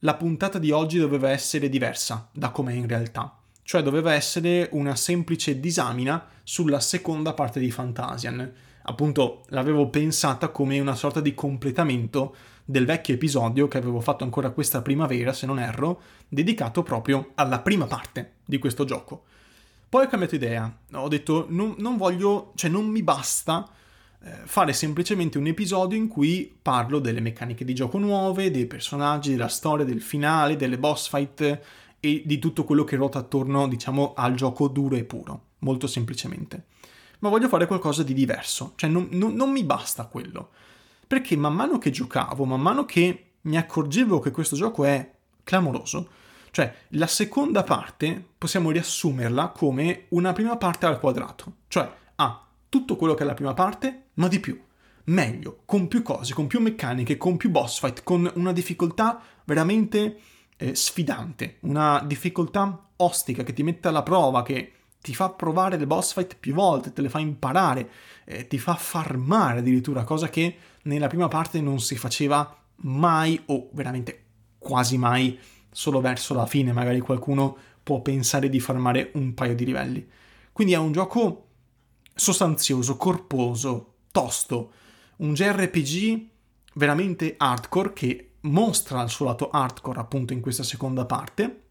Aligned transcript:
la 0.00 0.14
puntata 0.14 0.58
di 0.58 0.70
oggi 0.70 0.98
doveva 0.98 1.30
essere 1.30 1.68
diversa 1.68 2.28
da 2.32 2.50
com'è 2.50 2.72
in 2.72 2.86
realtà, 2.86 3.36
cioè 3.62 3.82
doveva 3.82 4.12
essere 4.12 4.68
una 4.72 4.94
semplice 4.94 5.58
disamina 5.58 6.24
sulla 6.44 6.80
seconda 6.80 7.34
parte 7.34 7.58
di 7.58 7.70
Fantasian. 7.70 8.52
Appunto, 8.82 9.44
l'avevo 9.48 9.88
pensata 9.88 10.48
come 10.48 10.78
una 10.78 10.94
sorta 10.94 11.20
di 11.20 11.34
completamento 11.34 12.34
del 12.64 12.86
vecchio 12.86 13.14
episodio 13.14 13.66
che 13.66 13.78
avevo 13.78 14.00
fatto 14.00 14.24
ancora 14.24 14.50
questa 14.50 14.82
primavera, 14.82 15.32
se 15.32 15.46
non 15.46 15.58
erro, 15.58 16.00
dedicato 16.28 16.82
proprio 16.82 17.32
alla 17.34 17.60
prima 17.60 17.86
parte 17.86 18.34
di 18.44 18.58
questo 18.58 18.84
gioco. 18.84 19.24
Poi 19.88 20.04
ho 20.04 20.08
cambiato 20.08 20.34
idea, 20.34 20.72
ho 20.92 21.08
detto 21.08 21.46
non, 21.48 21.74
non 21.78 21.96
voglio, 21.96 22.52
cioè 22.54 22.70
non 22.70 22.86
mi 22.86 23.02
basta 23.02 23.68
fare 24.44 24.72
semplicemente 24.72 25.38
un 25.38 25.46
episodio 25.46 25.96
in 25.96 26.08
cui 26.08 26.56
parlo 26.60 26.98
delle 26.98 27.20
meccaniche 27.20 27.64
di 27.64 27.74
gioco 27.74 27.98
nuove, 27.98 28.50
dei 28.50 28.66
personaggi, 28.66 29.30
della 29.30 29.48
storia, 29.48 29.84
del 29.84 30.02
finale, 30.02 30.56
delle 30.56 30.78
boss 30.78 31.08
fight 31.08 31.60
e 32.00 32.22
di 32.24 32.38
tutto 32.38 32.64
quello 32.64 32.84
che 32.84 32.96
ruota 32.96 33.18
attorno, 33.18 33.68
diciamo, 33.68 34.14
al 34.14 34.34
gioco 34.34 34.68
duro 34.68 34.96
e 34.96 35.04
puro, 35.04 35.42
molto 35.60 35.86
semplicemente. 35.86 36.66
Ma 37.20 37.28
voglio 37.28 37.48
fare 37.48 37.66
qualcosa 37.66 38.02
di 38.02 38.14
diverso, 38.14 38.72
cioè 38.76 38.88
non, 38.88 39.08
non, 39.10 39.34
non 39.34 39.50
mi 39.50 39.64
basta 39.64 40.06
quello. 40.06 40.50
Perché 41.06 41.36
man 41.36 41.54
mano 41.54 41.78
che 41.78 41.90
giocavo, 41.90 42.44
man 42.44 42.60
mano 42.60 42.84
che 42.84 43.32
mi 43.42 43.56
accorgevo 43.56 44.18
che 44.20 44.30
questo 44.30 44.56
gioco 44.56 44.84
è 44.84 45.10
clamoroso, 45.42 46.10
cioè 46.50 46.72
la 46.90 47.06
seconda 47.06 47.62
parte 47.62 48.24
possiamo 48.36 48.70
riassumerla 48.70 49.48
come 49.48 50.06
una 50.10 50.32
prima 50.32 50.56
parte 50.56 50.86
al 50.86 51.00
quadrato, 51.00 51.54
cioè 51.68 51.90
ha 52.16 52.46
tutto 52.68 52.96
quello 52.96 53.14
che 53.14 53.22
è 53.22 53.26
la 53.26 53.34
prima 53.34 53.54
parte, 53.54 54.07
ma 54.18 54.28
di 54.28 54.38
più. 54.40 54.60
Meglio, 55.04 55.62
con 55.64 55.88
più 55.88 56.02
cose, 56.02 56.34
con 56.34 56.46
più 56.46 56.60
meccaniche, 56.60 57.16
con 57.16 57.36
più 57.36 57.50
boss 57.50 57.80
fight, 57.80 58.02
con 58.02 58.30
una 58.34 58.52
difficoltà 58.52 59.20
veramente 59.44 60.18
eh, 60.58 60.74
sfidante, 60.74 61.56
una 61.60 62.04
difficoltà 62.06 62.90
ostica 62.96 63.42
che 63.42 63.54
ti 63.54 63.62
mette 63.62 63.88
alla 63.88 64.02
prova, 64.02 64.42
che 64.42 64.72
ti 65.00 65.14
fa 65.14 65.30
provare 65.30 65.78
le 65.78 65.86
boss 65.86 66.12
fight 66.12 66.36
più 66.38 66.52
volte, 66.52 66.92
te 66.92 67.00
le 67.00 67.08
fa 67.08 67.20
imparare, 67.20 67.88
eh, 68.24 68.46
ti 68.46 68.58
fa 68.58 68.74
farmare 68.74 69.60
addirittura, 69.60 70.04
cosa 70.04 70.28
che 70.28 70.56
nella 70.82 71.06
prima 71.06 71.28
parte 71.28 71.60
non 71.62 71.80
si 71.80 71.96
faceva 71.96 72.54
mai 72.82 73.40
o 73.46 73.70
veramente 73.72 74.24
quasi 74.58 74.98
mai, 74.98 75.38
solo 75.70 76.00
verso 76.00 76.34
la 76.34 76.46
fine 76.46 76.72
magari 76.72 77.00
qualcuno 77.00 77.56
può 77.82 78.02
pensare 78.02 78.50
di 78.50 78.60
farmare 78.60 79.12
un 79.14 79.32
paio 79.32 79.54
di 79.54 79.64
livelli. 79.64 80.06
Quindi 80.52 80.74
è 80.74 80.76
un 80.76 80.92
gioco 80.92 81.46
sostanzioso, 82.14 82.96
corposo, 82.96 83.94
tosto, 84.18 84.72
un 85.18 85.32
JRPG 85.32 86.26
veramente 86.74 87.34
hardcore 87.36 87.92
che 87.92 88.30
mostra 88.40 89.00
il 89.02 89.10
suo 89.10 89.26
lato 89.26 89.48
hardcore 89.48 90.00
appunto 90.00 90.32
in 90.32 90.40
questa 90.40 90.64
seconda 90.64 91.04
parte 91.06 91.62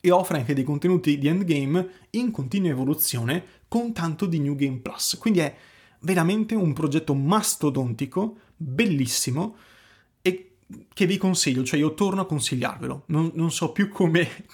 e 0.00 0.10
offre 0.10 0.38
anche 0.38 0.54
dei 0.54 0.64
contenuti 0.64 1.18
di 1.18 1.28
endgame 1.28 2.06
in 2.10 2.30
continua 2.30 2.70
evoluzione 2.70 3.44
con 3.68 3.92
tanto 3.92 4.24
di 4.24 4.38
New 4.38 4.54
Game 4.54 4.78
Plus. 4.78 5.18
Quindi 5.20 5.40
è 5.40 5.54
veramente 6.00 6.54
un 6.54 6.72
progetto 6.72 7.12
mastodontico, 7.14 8.38
bellissimo 8.56 9.56
e 10.22 10.52
che 10.94 11.04
vi 11.04 11.18
consiglio, 11.18 11.62
cioè 11.62 11.78
io 11.78 11.92
torno 11.92 12.22
a 12.22 12.26
consigliarvelo. 12.26 13.02
Non, 13.08 13.32
non 13.34 13.52
so 13.52 13.72
più 13.72 13.90
come, 13.90 14.46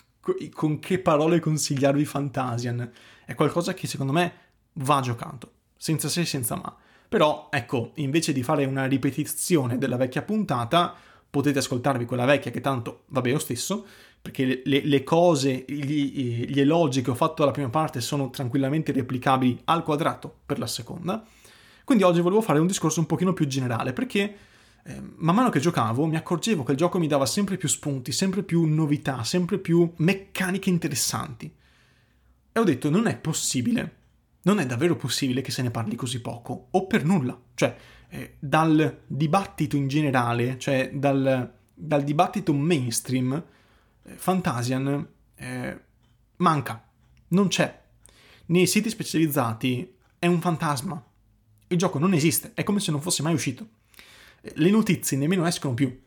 con 0.53 0.81
che 0.81 0.99
parole 0.99 1.39
consigliarvi 1.39 2.05
Fantasian. 2.05 2.91
È 3.25 3.35
qualcosa 3.37 3.75
che 3.75 3.87
secondo 3.87 4.13
me 4.13 4.33
va 4.75 5.01
giocato, 5.01 5.53
senza 5.77 6.09
se 6.09 6.23
e 6.23 6.27
senza 6.27 6.57
ma. 6.57 6.77
Però, 7.13 7.49
ecco, 7.51 7.91
invece 7.97 8.33
di 8.33 8.43
fare 8.43 8.65
una 8.65 8.87
ripetizione 8.87 9.77
della 9.77 9.99
vecchia 9.99 10.23
puntata, 10.23 10.95
potete 11.29 11.59
ascoltarvi 11.59 12.07
quella 12.07 12.25
vecchia 12.25 12.51
che 12.51 12.63
tanto 12.63 13.03
va 13.09 13.21
bene 13.21 13.35
lo 13.35 13.39
stesso, 13.39 13.85
perché 14.23 14.63
le, 14.65 14.81
le 14.83 15.05
cose, 15.05 15.67
gli, 15.69 16.47
gli, 16.47 16.59
elogi 16.59 17.03
che 17.03 17.11
ho 17.11 17.15
fatto 17.15 17.43
alla 17.43 17.53
prima 17.53 17.69
parte 17.69 18.01
sono 18.01 18.31
tranquillamente 18.31 18.93
replicabili 18.93 19.61
al 19.65 19.83
quadrato 19.83 20.37
per 20.47 20.59
la 20.59 20.67
seconda. 20.67 21.23
Quindi 21.85 22.03
oggi 22.03 22.23
volevo 22.23 22.41
fare 22.41 22.61
un 22.61 22.67
discorso 22.67 23.01
un 23.01 23.07
pochino 23.07 23.35
più 23.35 23.47
generale, 23.47 23.93
perché 23.93 24.37
eh, 24.83 25.03
man 25.17 25.35
mano 25.35 25.51
che 25.51 25.61
giocavo 25.61 26.07
mi 26.07 26.17
accorgevo 26.17 26.63
che 26.63 26.73
il 26.73 26.79
gioco 26.79 26.99
mi 26.99 27.09
dava 27.09 27.27
sempre 27.27 27.59
più 27.59 27.69
spunti, 27.69 28.11
sempre 28.11 28.43
più 28.43 28.65
novità, 28.65 29.23
sempre 29.23 29.59
più 29.59 29.93
meccaniche 29.97 30.71
interessanti. 30.71 31.55
E 32.53 32.59
ho 32.59 32.65
detto, 32.65 32.89
non 32.89 33.07
è 33.07 33.19
possibile 33.19 33.97
non 34.43 34.59
è 34.59 34.67
davvero 34.67 34.97
possibile 34.97 35.41
che 35.41 35.51
se 35.51 35.63
ne 35.63 35.71
parli 35.71 35.95
così 35.95 36.21
poco, 36.21 36.69
o 36.71 36.87
per 36.87 37.05
nulla. 37.05 37.39
Cioè, 37.55 37.77
eh, 38.09 38.37
dal 38.39 39.03
dibattito 39.07 39.77
in 39.77 39.89
generale, 39.89 40.59
cioè 40.59 40.91
dal, 40.93 41.53
dal 41.75 42.05
dibattito 42.05 42.53
mainstream, 42.53 43.43
eh, 44.05 44.15
Fantasian 44.17 45.07
eh, 45.35 45.81
manca, 46.37 46.85
non 47.29 47.49
c'è. 47.49 47.81
Nei 48.47 48.67
siti 48.67 48.91
specializzati 48.91 49.95
è 50.19 50.27
un 50.27 50.41
fantasma. 50.41 51.03
Il 51.69 51.79
gioco 51.79 51.99
non 51.99 52.13
esiste, 52.13 52.53
è 52.55 52.65
come 52.65 52.81
se 52.81 52.91
non 52.91 53.01
fosse 53.01 53.23
mai 53.23 53.33
uscito. 53.33 53.67
Eh, 54.43 54.53
le 54.57 54.71
notizie 54.71 55.17
nemmeno 55.17 55.47
escono 55.47 55.75
più. 55.75 56.01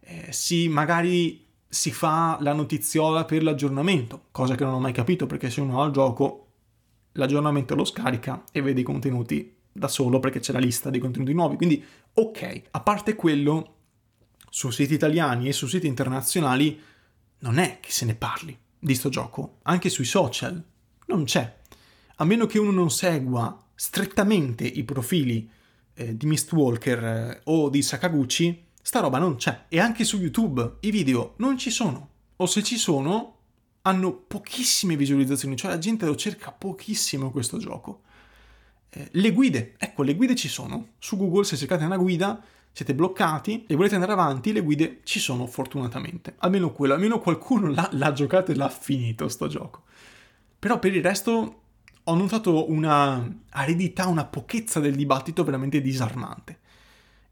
Eh, 0.00 0.32
si 0.32 0.68
magari 0.68 1.48
si 1.66 1.92
fa 1.92 2.36
la 2.40 2.52
notiziola 2.52 3.24
per 3.24 3.42
l'aggiornamento, 3.42 4.26
cosa 4.32 4.56
che 4.56 4.64
non 4.64 4.74
ho 4.74 4.80
mai 4.80 4.92
capito 4.92 5.26
perché 5.26 5.50
se 5.50 5.60
uno 5.60 5.80
ha 5.80 5.86
il 5.86 5.92
gioco 5.92 6.49
l'aggiornamento 7.12 7.74
lo 7.74 7.84
scarica 7.84 8.44
e 8.52 8.62
vede 8.62 8.80
i 8.80 8.84
contenuti 8.84 9.54
da 9.72 9.88
solo 9.88 10.18
perché 10.18 10.40
c'è 10.40 10.52
la 10.52 10.58
lista 10.58 10.90
dei 10.90 11.00
contenuti 11.00 11.32
nuovi. 11.32 11.56
Quindi, 11.56 11.82
ok, 12.14 12.62
a 12.70 12.80
parte 12.80 13.14
quello, 13.14 13.74
su 14.48 14.70
siti 14.70 14.94
italiani 14.94 15.48
e 15.48 15.52
su 15.52 15.66
siti 15.66 15.86
internazionali 15.86 16.78
non 17.40 17.58
è 17.58 17.78
che 17.80 17.90
se 17.90 18.04
ne 18.04 18.14
parli 18.14 18.56
di 18.78 18.94
sto 18.94 19.08
gioco, 19.08 19.58
anche 19.62 19.88
sui 19.88 20.04
social 20.04 20.62
non 21.06 21.24
c'è. 21.24 21.58
A 22.16 22.24
meno 22.24 22.46
che 22.46 22.58
uno 22.58 22.70
non 22.70 22.90
segua 22.90 23.56
strettamente 23.74 24.64
i 24.64 24.84
profili 24.84 25.48
eh, 25.94 26.16
di 26.16 26.26
Mistwalker 26.26 27.04
eh, 27.04 27.40
o 27.44 27.68
di 27.68 27.82
Sakaguchi, 27.82 28.66
sta 28.82 29.00
roba 29.00 29.18
non 29.18 29.36
c'è. 29.36 29.66
E 29.68 29.78
anche 29.78 30.04
su 30.04 30.18
YouTube 30.18 30.76
i 30.80 30.90
video 30.90 31.34
non 31.36 31.56
ci 31.56 31.70
sono. 31.70 32.08
O 32.36 32.46
se 32.46 32.62
ci 32.62 32.76
sono, 32.76 33.39
hanno 33.82 34.12
pochissime 34.12 34.96
visualizzazioni, 34.96 35.56
cioè 35.56 35.70
la 35.70 35.78
gente 35.78 36.06
lo 36.06 36.16
cerca 36.16 36.52
pochissimo 36.52 37.30
questo 37.30 37.58
gioco. 37.58 38.02
Eh, 38.90 39.08
le 39.12 39.30
guide, 39.32 39.74
ecco, 39.78 40.02
le 40.02 40.14
guide 40.14 40.34
ci 40.34 40.48
sono. 40.48 40.88
Su 40.98 41.16
Google 41.16 41.44
se 41.44 41.56
cercate 41.56 41.84
una 41.84 41.96
guida 41.96 42.42
siete 42.72 42.94
bloccati 42.94 43.64
e 43.66 43.74
volete 43.74 43.94
andare 43.94 44.12
avanti, 44.12 44.52
le 44.52 44.60
guide 44.60 45.00
ci 45.04 45.18
sono 45.18 45.46
fortunatamente. 45.46 46.34
Almeno 46.38 46.72
quello, 46.72 46.94
almeno 46.94 47.18
qualcuno 47.18 47.68
l'ha, 47.68 47.88
l'ha 47.92 48.12
giocato 48.12 48.52
e 48.52 48.54
l'ha 48.54 48.68
finito 48.68 49.28
sto 49.28 49.48
gioco. 49.48 49.84
Però 50.58 50.78
per 50.78 50.94
il 50.94 51.02
resto 51.02 51.62
ho 52.02 52.14
notato 52.14 52.70
una 52.70 53.28
aridità, 53.50 54.06
una 54.06 54.24
pochezza 54.24 54.80
del 54.80 54.94
dibattito 54.94 55.44
veramente 55.44 55.80
disarmante. 55.80 56.58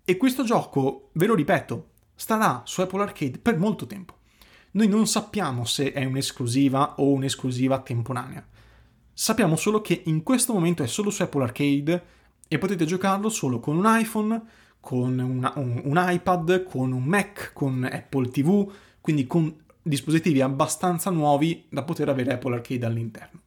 E 0.04 0.16
questo 0.16 0.44
gioco, 0.44 1.10
ve 1.12 1.26
lo 1.26 1.34
ripeto, 1.34 1.88
starà 2.14 2.62
su 2.64 2.81
Apple 2.81 3.03
Arcade 3.03 3.38
per 3.38 3.58
molto 3.58 3.87
tempo. 3.87 4.17
Noi 4.72 4.88
non 4.88 5.06
sappiamo 5.06 5.64
se 5.64 5.92
è 5.92 6.04
un'esclusiva 6.04 6.94
o 6.96 7.12
un'esclusiva 7.12 7.80
temporanea. 7.80 8.46
Sappiamo 9.12 9.56
solo 9.56 9.80
che 9.80 10.02
in 10.04 10.22
questo 10.22 10.52
momento 10.52 10.82
è 10.82 10.86
solo 10.86 11.10
su 11.10 11.22
Apple 11.22 11.42
Arcade 11.42 12.04
e 12.46 12.58
potete 12.58 12.84
giocarlo 12.84 13.28
solo 13.28 13.60
con 13.60 13.76
un 13.76 13.84
iPhone, 13.86 14.40
con 14.80 15.18
una, 15.18 15.52
un, 15.56 15.80
un 15.84 15.96
iPad, 15.96 16.64
con 16.64 16.92
un 16.92 17.02
Mac, 17.02 17.52
con 17.52 17.88
Apple 17.90 18.28
TV, 18.28 18.70
quindi 19.00 19.26
con 19.26 19.54
dispositivi 19.82 20.40
abbastanza 20.40 21.10
nuovi 21.10 21.66
da 21.68 21.82
poter 21.82 22.08
avere 22.08 22.34
Apple 22.34 22.54
Arcade 22.54 22.86
all'interno. 22.86 23.40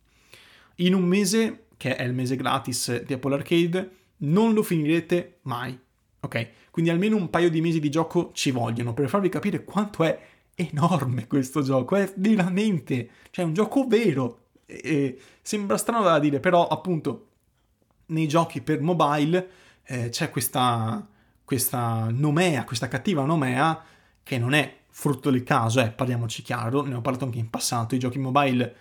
In 0.75 0.93
un 0.95 1.03
mese, 1.03 1.67
che 1.77 1.95
è 1.95 2.03
il 2.03 2.13
mese 2.13 2.35
gratis 2.35 3.03
di 3.03 3.13
Apple 3.13 3.35
Arcade, 3.35 3.91
non 4.17 4.53
lo 4.53 4.63
finirete 4.63 5.39
mai. 5.43 5.77
Ok? 6.19 6.49
Quindi 6.71 6.91
almeno 6.91 7.15
un 7.15 7.29
paio 7.29 7.49
di 7.49 7.61
mesi 7.61 7.79
di 7.79 7.89
gioco 7.89 8.31
ci 8.33 8.51
vogliono 8.51 8.93
per 8.93 9.09
farvi 9.09 9.29
capire 9.29 9.63
quanto 9.63 10.03
è 10.03 10.19
enorme 10.55 11.27
questo 11.27 11.61
gioco, 11.61 11.95
è 11.95 12.11
veramente, 12.15 13.09
cioè 13.31 13.45
un 13.45 13.53
gioco 13.53 13.85
vero. 13.87 14.39
E, 14.65 15.19
sembra 15.41 15.77
strano 15.77 16.03
da 16.03 16.19
dire, 16.19 16.39
però 16.39 16.67
appunto 16.67 17.27
nei 18.07 18.27
giochi 18.27 18.61
per 18.61 18.81
mobile 18.81 19.49
eh, 19.83 20.09
c'è 20.09 20.29
questa, 20.29 21.05
questa 21.43 22.07
nomea, 22.11 22.63
questa 22.63 22.87
cattiva 22.87 23.25
nomea 23.25 23.83
che 24.23 24.37
non 24.37 24.53
è 24.53 24.79
frutto 24.89 25.29
del 25.31 25.43
caso, 25.43 25.81
eh, 25.81 25.89
parliamoci 25.89 26.41
chiaro, 26.41 26.83
ne 26.83 26.95
ho 26.95 27.01
parlato 27.01 27.25
anche 27.25 27.39
in 27.39 27.49
passato, 27.49 27.95
i 27.95 27.99
giochi 27.99 28.19
mobile 28.19 28.75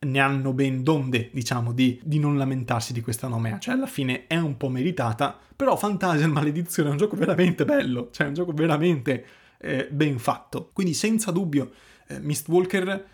ne 0.00 0.20
hanno 0.20 0.52
ben 0.52 0.82
donde, 0.82 1.30
diciamo, 1.32 1.72
di, 1.72 1.98
di, 2.02 2.18
non 2.18 2.36
lamentarsi 2.36 2.92
di 2.92 3.00
questa 3.00 3.28
nomea. 3.28 3.58
Cioè, 3.58 3.74
alla 3.74 3.86
fine 3.86 4.26
è 4.26 4.36
un 4.36 4.56
po' 4.56 4.68
meritata, 4.68 5.38
però 5.54 5.76
Fantasia 5.76 6.28
Maledizione 6.28 6.88
è 6.88 6.92
un 6.92 6.98
gioco 6.98 7.16
veramente 7.16 7.64
bello, 7.64 8.10
cioè 8.10 8.26
è 8.26 8.28
un 8.28 8.34
gioco 8.34 8.52
veramente 8.52 9.24
eh, 9.64 9.88
ben 9.90 10.18
fatto. 10.18 10.70
Quindi 10.72 10.94
senza 10.94 11.30
dubbio 11.30 11.72
eh, 12.08 12.20
Mistwalker 12.20 13.12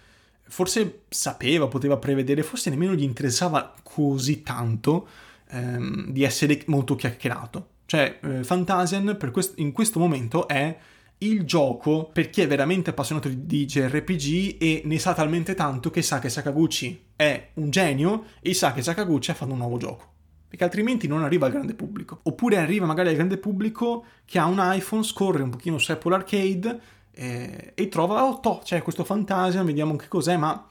forse 0.51 1.03
sapeva, 1.09 1.69
poteva 1.69 1.97
prevedere, 1.97 2.43
forse 2.43 2.71
nemmeno 2.71 2.95
gli 2.95 3.05
interessava 3.05 3.73
così 3.83 4.43
tanto 4.43 5.09
ehm, 5.51 6.11
di 6.11 6.25
essere 6.25 6.63
molto 6.67 6.97
chiacchierato. 6.97 7.69
Cioè, 7.87 8.19
eh, 8.23 8.45
Fantasian 8.45 9.17
quest- 9.33 9.59
in 9.59 9.73
questo 9.73 9.99
momento 9.99 10.49
è 10.49 10.77
il 11.19 11.45
gioco 11.45 12.11
per 12.13 12.31
chi 12.31 12.41
è 12.41 12.47
veramente 12.47 12.91
appassionato 12.91 13.29
di 13.29 13.67
JRPG 13.67 14.57
e 14.61 14.83
ne 14.85 14.99
sa 14.99 15.13
talmente 15.13 15.55
tanto 15.55 15.91
che 15.91 16.03
sa 16.03 16.19
che 16.19 16.31
Sakaguchi 16.31 17.09
è 17.15 17.51
un 17.55 17.71
genio 17.71 18.25
e 18.41 18.55
sa 18.55 18.73
che 18.73 18.83
Sakaguchi 18.83 19.31
ha 19.31 19.35
fatto 19.35 19.53
un 19.53 19.59
nuovo 19.59 19.77
gioco. 19.77 20.13
Perché 20.51 20.65
altrimenti 20.65 21.07
non 21.07 21.23
arriva 21.23 21.47
al 21.47 21.53
grande 21.53 21.75
pubblico. 21.75 22.19
Oppure 22.25 22.57
arriva 22.57 22.85
magari 22.85 23.11
al 23.11 23.15
grande 23.15 23.39
pubblico 23.39 24.05
che 24.25 24.41
ha 24.41 24.47
un 24.47 24.59
iPhone, 24.61 25.05
scorre 25.05 25.45
un 25.45 25.51
pochino 25.51 25.79
su 25.79 25.93
Apple 25.93 26.13
Arcade 26.13 26.81
eh, 27.13 27.71
e 27.73 27.89
trova, 27.89 28.25
oh, 28.25 28.41
to, 28.41 28.61
c'è 28.65 28.83
questo 28.83 29.05
Fantasia, 29.05 29.63
vediamo 29.63 29.95
che 29.95 30.09
cos'è, 30.09 30.37
ma 30.37 30.69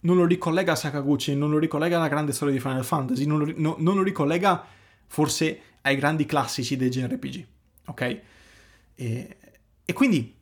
non 0.00 0.16
lo 0.16 0.24
ricollega 0.24 0.72
a 0.72 0.76
Sakaguchi, 0.76 1.34
non 1.34 1.50
lo 1.50 1.58
ricollega 1.58 1.98
alla 1.98 2.08
grande 2.08 2.32
storia 2.32 2.54
di 2.54 2.60
Final 2.60 2.86
Fantasy, 2.86 3.26
non 3.26 3.38
lo, 3.40 3.52
no, 3.54 3.76
non 3.78 3.96
lo 3.96 4.02
ricollega 4.02 4.64
forse 5.06 5.60
ai 5.82 5.96
grandi 5.96 6.24
classici 6.24 6.78
dei 6.78 6.88
JRPG. 6.88 7.46
Ok? 7.88 8.20
E, 8.94 9.36
e 9.84 9.92
quindi, 9.92 10.34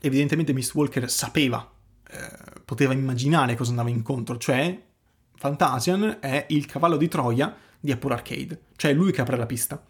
evidentemente, 0.00 0.52
Mistwalker 0.52 1.10
sapeva, 1.10 1.68
eh, 2.08 2.60
poteva 2.64 2.92
immaginare 2.92 3.56
cosa 3.56 3.70
andava 3.70 3.90
incontro, 3.90 4.38
cioè 4.38 4.80
Fantasian 5.34 6.18
è 6.20 6.46
il 6.50 6.66
cavallo 6.66 6.96
di 6.96 7.08
Troia 7.08 7.64
di 7.80 7.92
Apple 7.92 8.12
Arcade, 8.12 8.60
cioè 8.76 8.92
lui 8.92 9.12
che 9.12 9.20
apre 9.20 9.36
la 9.36 9.46
pista. 9.46 9.84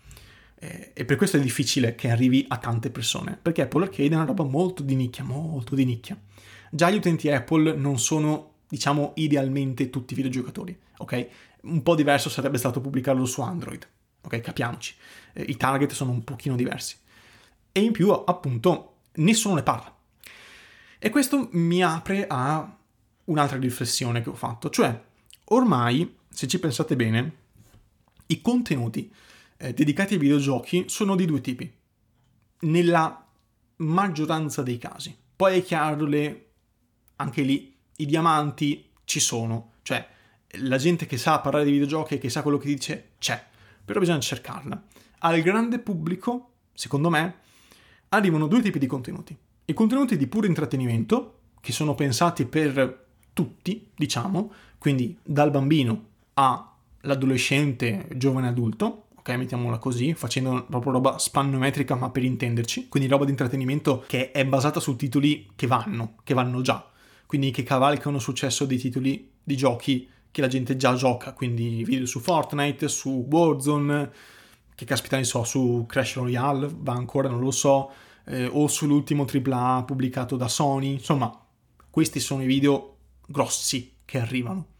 Eh, 0.59 0.93
e 0.95 1.05
per 1.05 1.17
questo 1.17 1.37
è 1.37 1.41
difficile 1.41 1.95
che 1.95 2.11
arrivi 2.11 2.45
a 2.49 2.59
tante 2.59 2.91
persone, 2.91 3.39
perché 3.41 3.63
Apple 3.63 3.85
Arcade 3.85 4.09
è 4.09 4.15
una 4.15 4.25
roba 4.25 4.45
molto 4.45 4.83
di 4.83 4.95
nicchia, 4.95 5.25
molto 5.25 5.75
di 5.75 5.85
nicchia. 5.85 6.19
Già 6.71 6.91
gli 6.91 6.97
utenti 6.97 7.31
Apple 7.31 7.75
non 7.75 7.99
sono, 7.99 8.55
diciamo, 8.69 9.13
idealmente 9.17 9.91
tutti 9.91 10.15
videogiocatori, 10.15 10.79
ok? 10.99 11.29
Un 11.63 11.83
po' 11.83 11.95
diverso 11.95 12.29
sarebbe 12.29 12.59
stato 12.59 12.81
pubblicarlo 12.81 13.25
su 13.25 13.41
Android, 13.43 13.87
ok? 14.23 14.41
Capiamoci. 14.41 14.95
Eh, 15.33 15.43
I 15.43 15.57
target 15.57 15.93
sono 15.93 16.11
un 16.11 16.25
pochino 16.25 16.57
diversi 16.57 16.97
e 17.73 17.81
in 17.81 17.93
più 17.93 18.11
appunto 18.11 18.95
nessuno 19.17 19.57
ne 19.57 19.63
parla. 19.63 19.95
E 20.99 21.11
questo 21.11 21.51
mi 21.53 21.83
apre 21.83 22.27
a 22.27 22.77
un'altra 23.25 23.59
riflessione 23.59 24.23
che 24.23 24.31
ho 24.31 24.35
fatto, 24.35 24.71
cioè 24.71 24.99
ormai, 25.45 26.17
se 26.29 26.47
ci 26.47 26.59
pensate 26.59 26.97
bene, 26.97 27.33
i 28.27 28.41
contenuti 28.41 29.13
eh, 29.59 29.73
dedicati 29.73 30.15
ai 30.15 30.21
videogiochi 30.21 30.85
sono 30.89 31.17
di 31.17 31.25
due 31.25 31.41
tipi, 31.41 31.73
nella 32.61 33.27
maggioranza 33.77 34.63
dei 34.63 34.79
casi. 34.79 35.17
Poi 35.37 35.59
è 35.59 35.63
chiaro, 35.63 36.07
le, 36.07 36.47
anche 37.17 37.43
lì 37.43 37.75
i 37.97 38.07
diamanti 38.07 38.91
ci 39.05 39.21
sono, 39.21 39.73
cioè 39.83 40.07
la 40.61 40.79
gente 40.79 41.07
che 41.07 41.19
sa 41.19 41.41
parlare 41.41 41.65
di 41.65 41.73
videogiochi 41.73 42.15
e 42.15 42.19
che 42.19 42.31
sa 42.31 42.43
quello 42.43 42.59
che 42.59 42.69
dice 42.69 43.11
c'è, 43.19 43.45
però 43.85 44.01
bisogna 44.01 44.21
cercarla. 44.21 44.83
Al 45.19 45.41
grande 45.43 45.79
pubblico, 45.79 46.53
secondo 46.73 47.11
me, 47.11 47.37
arrivano 48.11 48.47
due 48.47 48.63
tipi 48.63 48.79
di 48.79 48.87
contenuti. 48.87 49.37
I 49.65 49.73
contenuti 49.73 50.17
di 50.17 50.27
puro 50.27 50.47
intrattenimento, 50.47 51.41
che 51.61 51.73
sono 51.73 51.95
pensati 51.95 52.47
per 52.47 53.07
tutti, 53.33 53.91
diciamo, 53.95 54.53
quindi 54.79 55.19
dal 55.23 55.51
bambino 55.51 56.09
all'adolescente, 57.07 58.09
giovane 58.17 58.49
adulto, 58.49 59.07
ok, 59.17 59.29
mettiamola 59.31 59.79
così, 59.79 60.15
facendo 60.15 60.67
proprio 60.69 60.93
roba 60.93 61.19
spannometrica 61.19 61.95
ma 61.95 62.11
per 62.11 62.25
intenderci, 62.25 62.89
quindi 62.89 63.09
roba 63.09 63.25
di 63.25 63.31
intrattenimento 63.31 64.05
che 64.07 64.31
è 64.31 64.45
basata 64.45 64.79
su 64.79 64.97
titoli 64.97 65.51
che 65.57 65.67
vanno, 65.67 66.17
che 66.23 66.35
vanno 66.35 66.61
già, 66.61 66.89
quindi 67.27 67.51
che 67.51 67.63
cavalcano 67.63 68.19
successo 68.19 68.67
dei 68.67 68.79
titoli 68.79 69.31
di 69.43 69.57
giochi 69.57 70.09
che 70.31 70.41
la 70.41 70.49
gente 70.49 70.77
già 70.77 70.95
gioca, 70.95 71.33
quindi 71.33 71.83
video 71.83 72.07
su 72.07 72.21
Fortnite, 72.21 72.89
su 72.89 73.27
Warzone, 73.31 74.11
che 74.75 74.85
caspita 74.85 75.17
ne 75.17 75.25
so, 75.25 75.45
su 75.45 75.87
Crash 75.89 76.17
Royale, 76.17 76.69
va 76.71 76.93
ancora, 76.93 77.31
non 77.31 77.41
lo 77.41 77.51
so, 77.51 77.91
eh, 78.27 78.47
o 78.47 78.67
sull'ultimo 78.67 79.25
AAA 79.25 79.85
pubblicato 79.85 80.37
da 80.37 80.49
Sony, 80.49 80.93
insomma, 80.93 81.33
questi 81.89 82.21
sono 82.21 82.43
i 82.43 82.47
video 82.47 82.97
grossi 83.27 83.95
che 84.05 84.19
arrivano. 84.19 84.75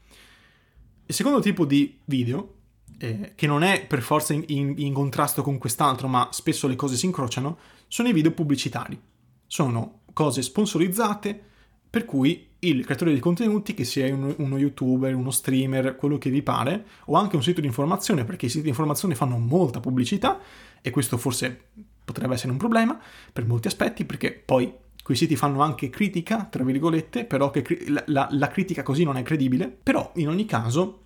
Il 1.07 1.15
secondo 1.15 1.41
tipo 1.41 1.65
di 1.65 2.01
video, 2.05 2.55
eh, 2.99 3.33
che 3.37 3.47
non 3.47 3.63
è 3.63 3.87
per 3.87 4.03
forza 4.03 4.33
in, 4.33 4.43
in, 4.49 4.75
in 4.77 4.93
contrasto 4.93 5.43
con 5.43 5.57
quest'altro, 5.57 6.09
ma 6.09 6.29
spesso 6.33 6.67
le 6.67 6.75
cose 6.75 6.97
si 6.97 7.07
incrociano, 7.07 7.59
sono 7.87 8.09
i 8.09 8.13
video 8.13 8.33
pubblicitari. 8.33 9.01
Sono 9.47 10.01
cose 10.13 10.43
sponsorizzate 10.43 11.41
per 11.89 12.05
cui 12.05 12.49
il 12.59 12.85
creatore 12.85 13.15
di 13.15 13.21
contenuti, 13.21 13.73
che 13.73 13.85
sia 13.85 14.13
uno, 14.13 14.35
uno, 14.39 14.59
youtuber, 14.59 15.15
uno 15.15 15.31
streamer, 15.31 15.95
quello 15.95 16.19
che 16.19 16.31
vi 16.31 16.43
pare, 16.43 16.85
o 17.05 17.15
anche 17.15 17.37
un 17.37 17.43
sito 17.43 17.61
di 17.61 17.69
informazione, 17.69 18.25
perché 18.25 18.47
i 18.47 18.49
siti 18.49 18.65
di 18.65 18.69
informazione 18.71 19.15
fanno 19.15 19.39
molta 19.39 19.79
pubblicità, 19.79 20.41
e 20.83 20.91
questo 20.91 21.17
forse 21.19 21.69
potrebbe 22.05 22.35
essere 22.35 22.51
un 22.51 22.59
problema 22.59 22.99
per 23.33 23.47
molti 23.47 23.69
aspetti, 23.69 24.05
perché 24.05 24.33
poi 24.33 24.73
quei 25.07 25.17
siti 25.17 25.37
fanno 25.37 25.61
anche 25.61 25.89
critica, 25.89 26.47
tra 26.47 26.65
virgolette, 26.65 27.27
però 27.27 27.51
che 27.51 27.65
la, 27.87 28.03
la, 28.09 28.27
la 28.33 28.49
critica 28.49 28.83
così 28.83 29.05
non 29.05 29.17
è 29.17 29.23
credibile, 29.23 29.69
però 29.69 30.11
in 30.17 30.27
ogni 30.27 30.47
caso 30.47 31.05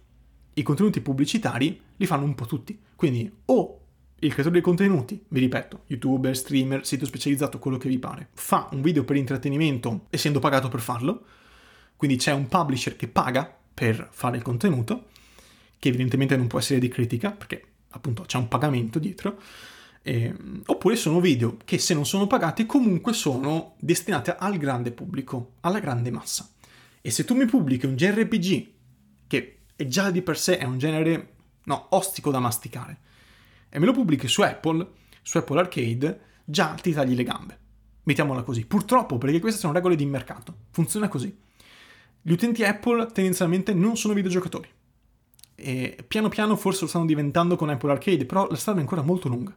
i 0.55 0.62
contenuti 0.62 1.02
pubblicitari 1.02 1.79
li 1.99 2.06
fanno 2.06 2.25
un 2.25 2.35
po' 2.35 2.47
tutti, 2.47 2.81
quindi 2.97 3.31
o 3.44 3.81
il 4.20 4.31
creatore 4.31 4.55
dei 4.55 4.62
contenuti, 4.62 5.23
vi 5.29 5.41
ripeto, 5.41 5.82
youtuber, 5.88 6.35
streamer, 6.35 6.87
sito 6.87 7.05
specializzato, 7.05 7.58
quello 7.58 7.76
che 7.76 7.91
vi 7.91 7.99
pare, 7.99 8.29
fa 8.32 8.70
un 8.73 8.81
video 8.81 9.05
per 9.05 9.17
intrattenimento 9.17 10.06
essendo 10.08 10.38
pagato 10.38 10.69
per 10.69 10.81
farlo, 10.81 11.23
quindi 11.96 12.17
c'è 12.17 12.32
un 12.32 12.49
publisher 12.49 12.96
che 12.96 13.06
paga 13.06 13.55
per 13.75 14.08
fare 14.12 14.38
il 14.38 14.43
contenuto, 14.43 15.08
che 15.79 15.88
evidentemente 15.88 16.38
non 16.38 16.46
può 16.46 16.58
essere 16.58 16.81
di 16.81 16.88
critica, 16.88 17.32
perché 17.32 17.62
appunto 17.91 18.23
c'è 18.23 18.38
un 18.38 18.49
pagamento 18.49 18.99
dietro, 18.99 19.38
eh, 20.02 20.35
oppure 20.67 20.97
sono 20.97 21.20
video 21.20 21.56
che 21.64 21.79
se 21.79 21.94
non 21.94 22.06
sono 22.06 22.26
pagati 22.26 22.64
comunque 22.67 23.12
sono 23.12 23.75
destinati 23.79 24.32
al 24.37 24.56
grande 24.56 24.93
pubblico, 24.93 25.55
alla 25.61 25.79
grande 25.79 26.11
massa. 26.11 26.50
E 27.00 27.11
se 27.11 27.25
tu 27.25 27.35
mi 27.35 27.47
pubblichi 27.47 27.87
un 27.87 27.97
JRPG, 27.97 28.69
che 29.26 29.58
è 29.76 29.87
già 29.87 30.11
di 30.11 30.23
per 30.23 30.38
sé 30.38 30.58
è 30.58 30.64
un 30.64 30.79
genere 30.79 31.35
no, 31.64 31.87
ostico 31.91 32.31
da 32.31 32.41
masticare, 32.41 32.99
e 33.69 33.79
me 33.79 33.87
lo 33.87 33.93
pubblichi 33.93 34.29
su 34.29 34.43
Apple, 34.43 34.87
su 35.23 35.38
Apple 35.38 35.61
Arcade, 35.61 36.20
già 36.44 36.75
ti 36.75 36.93
tagli 36.93 37.14
le 37.14 37.23
gambe. 37.23 37.58
Mettiamola 38.03 38.43
così. 38.43 38.67
Purtroppo, 38.67 39.19
perché 39.19 39.38
queste 39.38 39.61
sono 39.61 39.73
regole 39.73 39.94
di 39.94 40.05
mercato. 40.05 40.55
Funziona 40.70 41.08
così. 41.08 41.35
Gli 42.23 42.32
utenti 42.32 42.64
Apple 42.64 43.06
tendenzialmente 43.12 43.73
non 43.73 43.96
sono 43.96 44.14
videogiocatori. 44.14 44.69
E 45.55 46.05
piano 46.08 46.29
piano 46.29 46.56
forse 46.56 46.82
lo 46.82 46.88
stanno 46.88 47.05
diventando 47.05 47.56
con 47.56 47.69
Apple 47.69 47.93
Arcade, 47.93 48.25
però 48.25 48.49
la 48.49 48.56
strada 48.56 48.79
è 48.79 48.82
ancora 48.82 49.03
molto 49.03 49.29
lunga. 49.29 49.56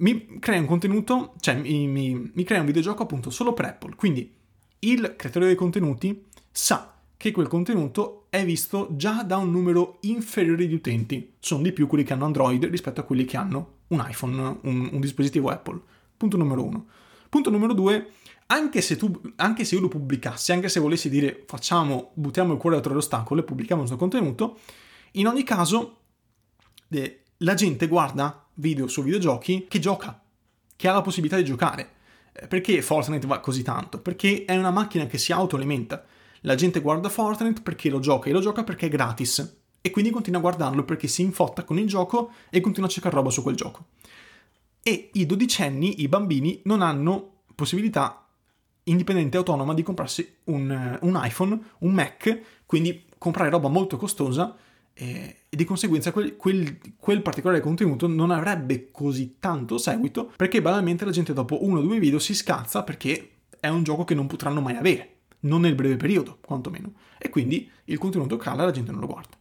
Mi 0.00 0.38
crea 0.38 0.58
un 0.58 0.66
contenuto, 0.66 1.34
cioè 1.40 1.56
mi, 1.56 1.86
mi, 1.86 2.30
mi 2.34 2.44
crea 2.44 2.60
un 2.60 2.66
videogioco 2.66 3.02
appunto 3.02 3.30
solo 3.30 3.52
per 3.52 3.66
Apple. 3.66 3.94
Quindi 3.96 4.34
il 4.80 5.14
creatore 5.16 5.46
dei 5.46 5.54
contenuti 5.54 6.26
sa 6.50 6.94
che 7.16 7.32
quel 7.32 7.48
contenuto 7.48 8.26
è 8.30 8.44
visto 8.44 8.88
già 8.92 9.22
da 9.22 9.36
un 9.36 9.50
numero 9.50 9.98
inferiore 10.02 10.66
di 10.66 10.72
utenti. 10.72 11.34
Sono 11.38 11.62
di 11.62 11.72
più 11.72 11.86
quelli 11.86 12.04
che 12.04 12.14
hanno 12.14 12.24
Android 12.24 12.64
rispetto 12.66 13.00
a 13.00 13.04
quelli 13.04 13.26
che 13.26 13.36
hanno 13.36 13.78
un 13.88 14.04
iPhone, 14.06 14.58
un, 14.62 14.88
un 14.92 15.00
dispositivo 15.00 15.50
Apple. 15.50 15.80
Punto 16.16 16.36
numero 16.38 16.64
uno. 16.64 16.86
Punto 17.28 17.50
numero 17.50 17.74
due, 17.74 18.12
anche 18.46 18.80
se, 18.80 18.96
tu, 18.96 19.20
anche 19.36 19.64
se 19.64 19.74
io 19.74 19.82
lo 19.82 19.88
pubblicassi, 19.88 20.52
anche 20.52 20.68
se 20.68 20.80
volessi 20.80 21.08
dire 21.08 21.44
facciamo, 21.46 22.10
buttiamo 22.14 22.52
il 22.52 22.58
cuore 22.58 22.76
dietro 22.76 22.94
l'ostacolo 22.94 23.40
e 23.40 23.44
pubblichiamo 23.44 23.82
il 23.82 23.88
nostro 23.88 24.08
contenuto, 24.08 24.58
in 25.12 25.26
ogni 25.26 25.44
caso 25.44 25.98
eh, 26.88 27.22
la 27.38 27.54
gente 27.54 27.86
guarda 27.86 28.48
video 28.60 28.86
su 28.86 29.02
videogiochi 29.02 29.66
che 29.68 29.78
gioca, 29.78 30.20
che 30.76 30.88
ha 30.88 30.92
la 30.92 31.02
possibilità 31.02 31.36
di 31.36 31.44
giocare. 31.44 31.88
Eh, 32.32 32.46
perché 32.46 32.80
Fortnite 32.82 33.26
va 33.26 33.40
così 33.40 33.62
tanto? 33.62 34.00
Perché 34.00 34.44
è 34.44 34.56
una 34.56 34.70
macchina 34.70 35.06
che 35.06 35.18
si 35.18 35.32
autoalimenta. 35.32 36.04
La 36.42 36.54
gente 36.54 36.80
guarda 36.80 37.08
Fortnite 37.08 37.62
perché 37.62 37.90
lo 37.90 37.98
gioca 37.98 38.28
e 38.28 38.32
lo 38.32 38.40
gioca 38.40 38.62
perché 38.62 38.86
è 38.86 38.88
gratis 38.88 39.58
e 39.82 39.90
quindi 39.90 40.10
continua 40.10 40.38
a 40.38 40.42
guardarlo 40.42 40.84
perché 40.84 41.08
si 41.08 41.22
infotta 41.22 41.64
con 41.64 41.78
il 41.78 41.86
gioco 41.86 42.32
e 42.50 42.60
continua 42.60 42.88
a 42.88 42.92
cercare 42.92 43.16
roba 43.16 43.30
su 43.30 43.42
quel 43.42 43.56
gioco. 43.56 43.86
E 44.82 45.10
i 45.14 45.26
dodicenni, 45.26 46.02
i 46.02 46.08
bambini, 46.08 46.60
non 46.64 46.82
hanno 46.82 47.42
possibilità 47.54 48.26
indipendente 48.84 49.36
e 49.36 49.38
autonoma 49.38 49.74
di 49.74 49.82
comprarsi 49.82 50.36
un, 50.44 50.98
un, 51.02 51.20
iPhone, 51.22 51.58
un 51.78 51.92
Mac, 51.92 52.40
quindi 52.66 53.04
comprare 53.18 53.50
roba 53.50 53.68
molto 53.68 53.96
costosa 53.96 54.56
e, 55.02 55.36
di 55.48 55.64
conseguenza 55.64 56.12
quel, 56.12 56.36
quel, 56.36 56.78
quel, 56.98 57.22
particolare 57.22 57.62
contenuto 57.62 58.06
non 58.06 58.30
avrebbe 58.30 58.90
così 58.90 59.36
tanto 59.40 59.78
seguito 59.78 60.30
perché 60.36 60.60
banalmente 60.60 61.06
la 61.06 61.10
gente 61.10 61.32
dopo 61.32 61.64
uno 61.64 61.78
o 61.78 61.82
due 61.82 61.98
video 61.98 62.18
si 62.18 62.34
scazza 62.34 62.82
perché 62.82 63.30
è 63.58 63.68
un 63.68 63.82
gioco 63.82 64.04
che 64.04 64.14
non 64.14 64.26
potranno 64.26 64.60
mai 64.60 64.76
avere 64.76 65.14
non 65.40 65.62
nel 65.62 65.74
breve 65.74 65.96
periodo, 65.96 66.36
quantomeno. 66.42 66.92
E 67.16 67.30
quindi 67.30 67.70
il 67.84 67.96
contenuto 67.96 68.36
cala 68.36 68.62
e 68.62 68.66
la 68.66 68.72
gente 68.72 68.90
non 68.90 69.00
lo 69.00 69.06
guarda. 69.06 69.38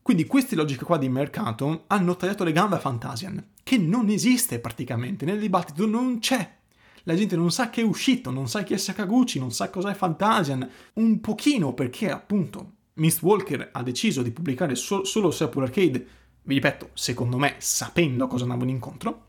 Quindi 0.00 0.26
queste 0.26 0.54
logiche 0.54 0.84
qua 0.84 0.96
di 0.96 1.08
mercato 1.08 1.84
hanno 1.88 2.16
tagliato 2.16 2.44
le 2.44 2.52
gambe 2.52 2.76
a 2.76 2.80
Fantasian, 2.80 3.44
che 3.64 3.78
non 3.78 4.08
esiste 4.10 4.60
praticamente, 4.60 5.24
nel 5.24 5.40
dibattito 5.40 5.86
non 5.86 6.20
c'è. 6.20 6.58
La 7.04 7.14
gente 7.16 7.34
non 7.34 7.50
sa 7.50 7.68
che 7.68 7.80
è 7.80 7.84
uscito, 7.84 8.30
non 8.30 8.48
sa 8.48 8.62
chi 8.62 8.74
è 8.74 8.76
Sakaguchi, 8.76 9.40
non 9.40 9.50
sa 9.50 9.70
cos'è 9.70 9.92
Fantasian, 9.92 10.68
un 10.94 11.20
pochino 11.20 11.74
perché 11.74 12.10
appunto 12.10 12.74
Mistwalker 13.00 13.70
ha 13.72 13.82
deciso 13.82 14.22
di 14.22 14.30
pubblicare 14.30 14.74
so- 14.74 15.04
solo 15.04 15.34
Apple 15.38 15.64
Arcade, 15.64 16.06
vi 16.42 16.54
ripeto, 16.54 16.90
secondo 16.92 17.38
me 17.38 17.56
sapendo 17.58 18.24
a 18.24 18.28
cosa 18.28 18.44
andavano 18.44 18.70
incontro, 18.70 19.26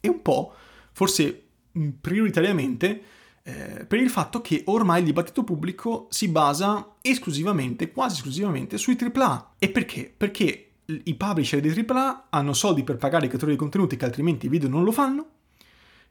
e 0.00 0.08
un 0.08 0.22
po' 0.22 0.52
forse 0.92 1.42
prioritariamente 2.00 3.02
eh, 3.42 3.84
per 3.86 3.98
il 4.00 4.10
fatto 4.10 4.40
che 4.40 4.62
ormai 4.66 5.00
il 5.00 5.06
dibattito 5.06 5.44
pubblico 5.44 6.06
si 6.10 6.28
basa 6.28 6.96
esclusivamente, 7.00 7.90
quasi 7.90 8.16
esclusivamente, 8.16 8.78
sui 8.78 8.96
AAA. 8.98 9.54
E 9.58 9.70
perché? 9.70 10.12
Perché 10.14 10.70
i 10.86 11.14
publisher 11.14 11.60
dei 11.60 11.84
AAA 11.86 12.26
hanno 12.30 12.52
soldi 12.52 12.84
per 12.84 12.96
pagare 12.96 13.24
i 13.24 13.28
creatori 13.28 13.52
di 13.52 13.58
contenuti 13.58 13.96
che 13.96 14.04
altrimenti 14.04 14.46
i 14.46 14.50
video 14.50 14.68
non 14.68 14.84
lo 14.84 14.92
fanno, 14.92 15.28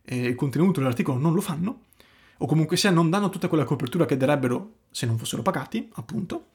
eh, 0.04 0.28
il 0.28 0.36
contenuto 0.36 0.80
dell'articolo 0.80 1.20
non 1.20 1.34
lo 1.34 1.42
fanno, 1.42 1.82
o 2.38 2.46
comunque 2.46 2.78
sia 2.78 2.90
non 2.90 3.10
danno 3.10 3.30
tutta 3.30 3.48
quella 3.48 3.64
copertura 3.64 4.06
che 4.06 4.18
darebbero 4.18 4.74
se 4.90 5.06
non 5.06 5.18
fossero 5.18 5.44
pagati, 5.44 5.90
appunto, 5.94 6.48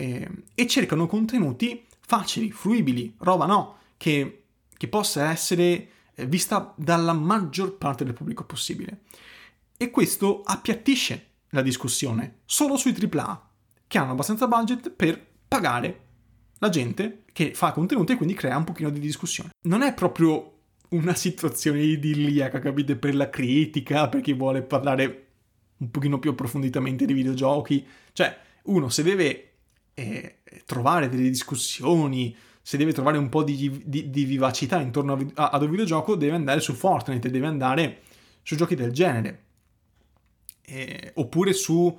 eh, 0.00 0.26
e 0.54 0.66
cercano 0.66 1.06
contenuti 1.06 1.84
facili, 2.00 2.50
fruibili, 2.50 3.14
roba 3.18 3.44
no, 3.44 3.76
che, 3.98 4.44
che 4.74 4.88
possa 4.88 5.30
essere 5.30 5.88
eh, 6.14 6.26
vista 6.26 6.72
dalla 6.76 7.12
maggior 7.12 7.76
parte 7.76 8.04
del 8.04 8.14
pubblico 8.14 8.44
possibile. 8.44 9.02
E 9.76 9.90
questo 9.90 10.40
appiattisce 10.42 11.26
la 11.50 11.60
discussione 11.60 12.38
solo 12.46 12.76
sui 12.76 12.94
AAA, 12.98 13.48
che 13.86 13.98
hanno 13.98 14.12
abbastanza 14.12 14.48
budget 14.48 14.90
per 14.90 15.22
pagare 15.46 16.08
la 16.58 16.70
gente 16.70 17.24
che 17.32 17.52
fa 17.54 17.72
contenuti 17.72 18.12
e 18.12 18.16
quindi 18.16 18.34
crea 18.34 18.56
un 18.56 18.64
pochino 18.64 18.88
di 18.88 19.00
discussione. 19.00 19.50
Non 19.62 19.82
è 19.82 19.92
proprio 19.92 20.54
una 20.90 21.14
situazione 21.14 21.82
idilliaca, 21.82 22.58
capite, 22.58 22.96
per 22.96 23.14
la 23.14 23.28
critica, 23.28 24.08
per 24.08 24.22
chi 24.22 24.32
vuole 24.32 24.62
parlare 24.62 25.26
un 25.78 25.90
pochino 25.90 26.18
più 26.18 26.30
approfonditamente 26.30 27.04
di 27.04 27.12
videogiochi. 27.12 27.86
Cioè, 28.12 28.38
uno 28.64 28.88
se 28.88 29.02
deve 29.02 29.49
eh, 29.94 30.38
trovare 30.64 31.08
delle 31.08 31.28
discussioni, 31.28 32.36
se 32.62 32.76
deve 32.76 32.92
trovare 32.92 33.18
un 33.18 33.28
po' 33.28 33.42
di, 33.42 33.82
di, 33.84 34.10
di 34.10 34.24
vivacità 34.24 34.80
intorno 34.80 35.14
a, 35.14 35.42
a, 35.42 35.48
ad 35.50 35.62
un 35.62 35.70
videogioco, 35.70 36.14
deve 36.14 36.34
andare 36.34 36.60
su 36.60 36.72
Fortnite, 36.74 37.30
deve 37.30 37.46
andare 37.46 38.02
su 38.42 38.56
giochi 38.56 38.74
del 38.74 38.92
genere. 38.92 39.44
Eh, 40.62 41.12
oppure 41.14 41.52
su 41.52 41.98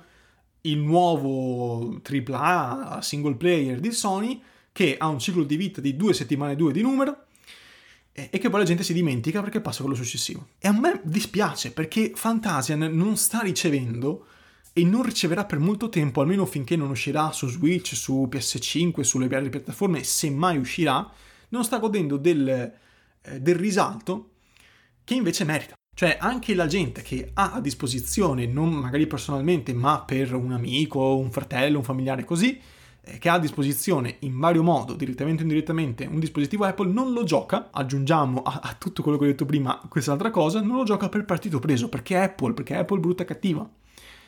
il 0.62 0.78
nuovo 0.78 2.00
AAA 2.02 3.00
single 3.02 3.34
player 3.34 3.80
di 3.80 3.90
Sony 3.90 4.40
che 4.70 4.96
ha 4.96 5.08
un 5.08 5.18
ciclo 5.18 5.44
di 5.44 5.56
vita 5.56 5.80
di 5.80 5.96
due 5.96 6.14
settimane 6.14 6.52
e 6.52 6.56
due 6.56 6.72
di 6.72 6.80
numero 6.80 7.26
e 8.12 8.28
che 8.30 8.50
poi 8.50 8.60
la 8.60 8.66
gente 8.66 8.82
si 8.82 8.92
dimentica 8.92 9.40
perché 9.40 9.60
passa 9.60 9.80
quello 9.80 9.96
successivo. 9.96 10.48
E 10.58 10.68
a 10.68 10.72
me 10.72 11.00
dispiace 11.02 11.72
perché 11.72 12.12
Fantasian 12.14 12.80
non 12.92 13.16
sta 13.16 13.40
ricevendo 13.40 14.26
e 14.72 14.84
non 14.84 15.02
riceverà 15.02 15.44
per 15.44 15.58
molto 15.58 15.88
tempo, 15.88 16.20
almeno 16.20 16.46
finché 16.46 16.76
non 16.76 16.90
uscirà 16.90 17.30
su 17.32 17.46
Switch, 17.48 17.94
su 17.94 18.28
PS5, 18.30 19.02
sulle 19.02 19.28
varie 19.28 19.50
piattaforme, 19.50 20.02
se 20.02 20.30
mai 20.30 20.56
uscirà, 20.56 21.10
non 21.50 21.64
sta 21.64 21.78
godendo 21.78 22.16
del, 22.16 22.48
eh, 22.48 23.40
del 23.40 23.56
risalto 23.56 24.30
che 25.04 25.14
invece 25.14 25.44
merita. 25.44 25.74
Cioè 25.94 26.16
anche 26.18 26.54
la 26.54 26.66
gente 26.66 27.02
che 27.02 27.32
ha 27.34 27.52
a 27.52 27.60
disposizione, 27.60 28.46
non 28.46 28.70
magari 28.72 29.06
personalmente, 29.06 29.74
ma 29.74 30.00
per 30.00 30.32
un 30.34 30.52
amico, 30.52 31.16
un 31.18 31.30
fratello, 31.30 31.76
un 31.76 31.84
familiare 31.84 32.24
così, 32.24 32.58
eh, 33.02 33.18
che 33.18 33.28
ha 33.28 33.34
a 33.34 33.38
disposizione 33.38 34.16
in 34.20 34.38
vario 34.38 34.62
modo, 34.62 34.94
direttamente 34.94 35.42
o 35.42 35.44
indirettamente, 35.44 36.06
un 36.06 36.18
dispositivo 36.18 36.64
Apple, 36.64 36.90
non 36.90 37.12
lo 37.12 37.24
gioca, 37.24 37.68
aggiungiamo 37.70 38.40
a, 38.42 38.60
a 38.62 38.74
tutto 38.78 39.02
quello 39.02 39.18
che 39.18 39.24
ho 39.24 39.28
detto 39.28 39.44
prima 39.44 39.82
quest'altra 39.86 40.30
cosa, 40.30 40.62
non 40.62 40.76
lo 40.76 40.84
gioca 40.84 41.10
per 41.10 41.26
partito 41.26 41.58
preso, 41.58 41.90
perché 41.90 42.16
Apple, 42.16 42.54
perché 42.54 42.74
Apple 42.74 43.00
brutta 43.00 43.24
e 43.24 43.26
cattiva. 43.26 43.70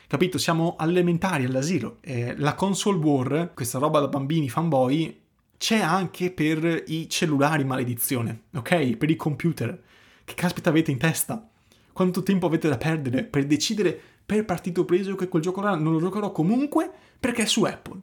Capito? 0.07 0.37
Siamo 0.37 0.77
elementari 0.79 1.45
all'asilo. 1.45 1.97
Eh, 2.01 2.35
la 2.37 2.53
console 2.53 2.97
war, 2.97 3.51
questa 3.53 3.79
roba 3.79 3.99
da 3.99 4.07
bambini 4.07 4.49
fanboy, 4.49 5.21
c'è 5.57 5.79
anche 5.79 6.31
per 6.31 6.83
i 6.87 7.09
cellulari, 7.09 7.63
maledizione, 7.63 8.43
ok? 8.53 8.97
Per 8.97 9.09
i 9.09 9.15
computer. 9.15 9.81
Che 10.23 10.33
caspita 10.33 10.69
avete 10.69 10.91
in 10.91 10.97
testa? 10.97 11.47
Quanto 11.93 12.23
tempo 12.23 12.45
avete 12.45 12.67
da 12.67 12.77
perdere 12.77 13.23
per 13.23 13.45
decidere 13.45 13.99
per 14.25 14.43
partito 14.43 14.85
preso 14.85 15.15
che 15.15 15.27
quel 15.27 15.41
gioco 15.41 15.61
là 15.61 15.75
non 15.75 15.93
lo 15.93 15.99
giocherò 15.99 16.31
comunque 16.31 16.91
perché 17.19 17.43
è 17.43 17.45
su 17.45 17.63
Apple? 17.63 17.99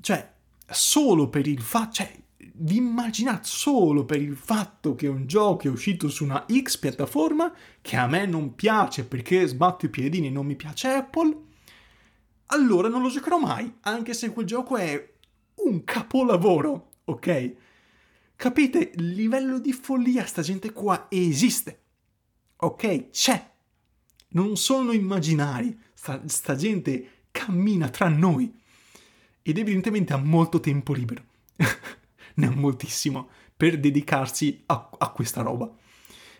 Cioè, 0.00 0.30
solo 0.68 1.28
per 1.28 1.46
il 1.46 1.60
fatto... 1.60 1.92
Cioè, 1.92 2.12
vi 2.54 2.76
immaginate 2.76 3.44
solo 3.44 4.04
per 4.04 4.20
il 4.20 4.36
fatto 4.36 4.94
che 4.94 5.06
un 5.06 5.26
gioco 5.26 5.66
è 5.66 5.70
uscito 5.70 6.08
su 6.08 6.24
una 6.24 6.44
X 6.50 6.76
piattaforma 6.76 7.52
che 7.80 7.96
a 7.96 8.06
me 8.06 8.26
non 8.26 8.54
piace 8.54 9.04
perché 9.04 9.46
sbatto 9.46 9.86
i 9.86 9.90
piedini 9.90 10.26
e 10.26 10.30
non 10.30 10.46
mi 10.46 10.56
piace 10.56 10.88
Apple, 10.88 11.36
allora 12.46 12.88
non 12.88 13.02
lo 13.02 13.08
giocherò 13.08 13.38
mai, 13.38 13.72
anche 13.82 14.12
se 14.12 14.30
quel 14.30 14.46
gioco 14.46 14.76
è 14.76 15.12
un 15.54 15.84
capolavoro, 15.84 16.90
ok? 17.04 17.54
Capite? 18.36 18.92
Il 18.94 19.12
livello 19.12 19.58
di 19.58 19.72
follia 19.72 20.26
sta 20.26 20.42
gente 20.42 20.72
qua 20.72 21.06
esiste, 21.08 21.80
ok? 22.56 23.10
C'è. 23.10 23.50
Non 24.34 24.56
sono 24.56 24.92
immaginari, 24.92 25.78
sta, 25.94 26.20
sta 26.26 26.56
gente 26.56 27.26
cammina 27.30 27.88
tra 27.88 28.08
noi 28.08 28.52
ed 29.42 29.58
evidentemente 29.58 30.12
ha 30.12 30.18
molto 30.18 30.60
tempo 30.60 30.92
libero, 30.92 31.24
ne 32.34 32.46
ha 32.46 32.50
moltissimo, 32.50 33.28
per 33.56 33.78
dedicarsi 33.78 34.62
a, 34.66 34.90
a 34.98 35.10
questa 35.10 35.42
roba. 35.42 35.70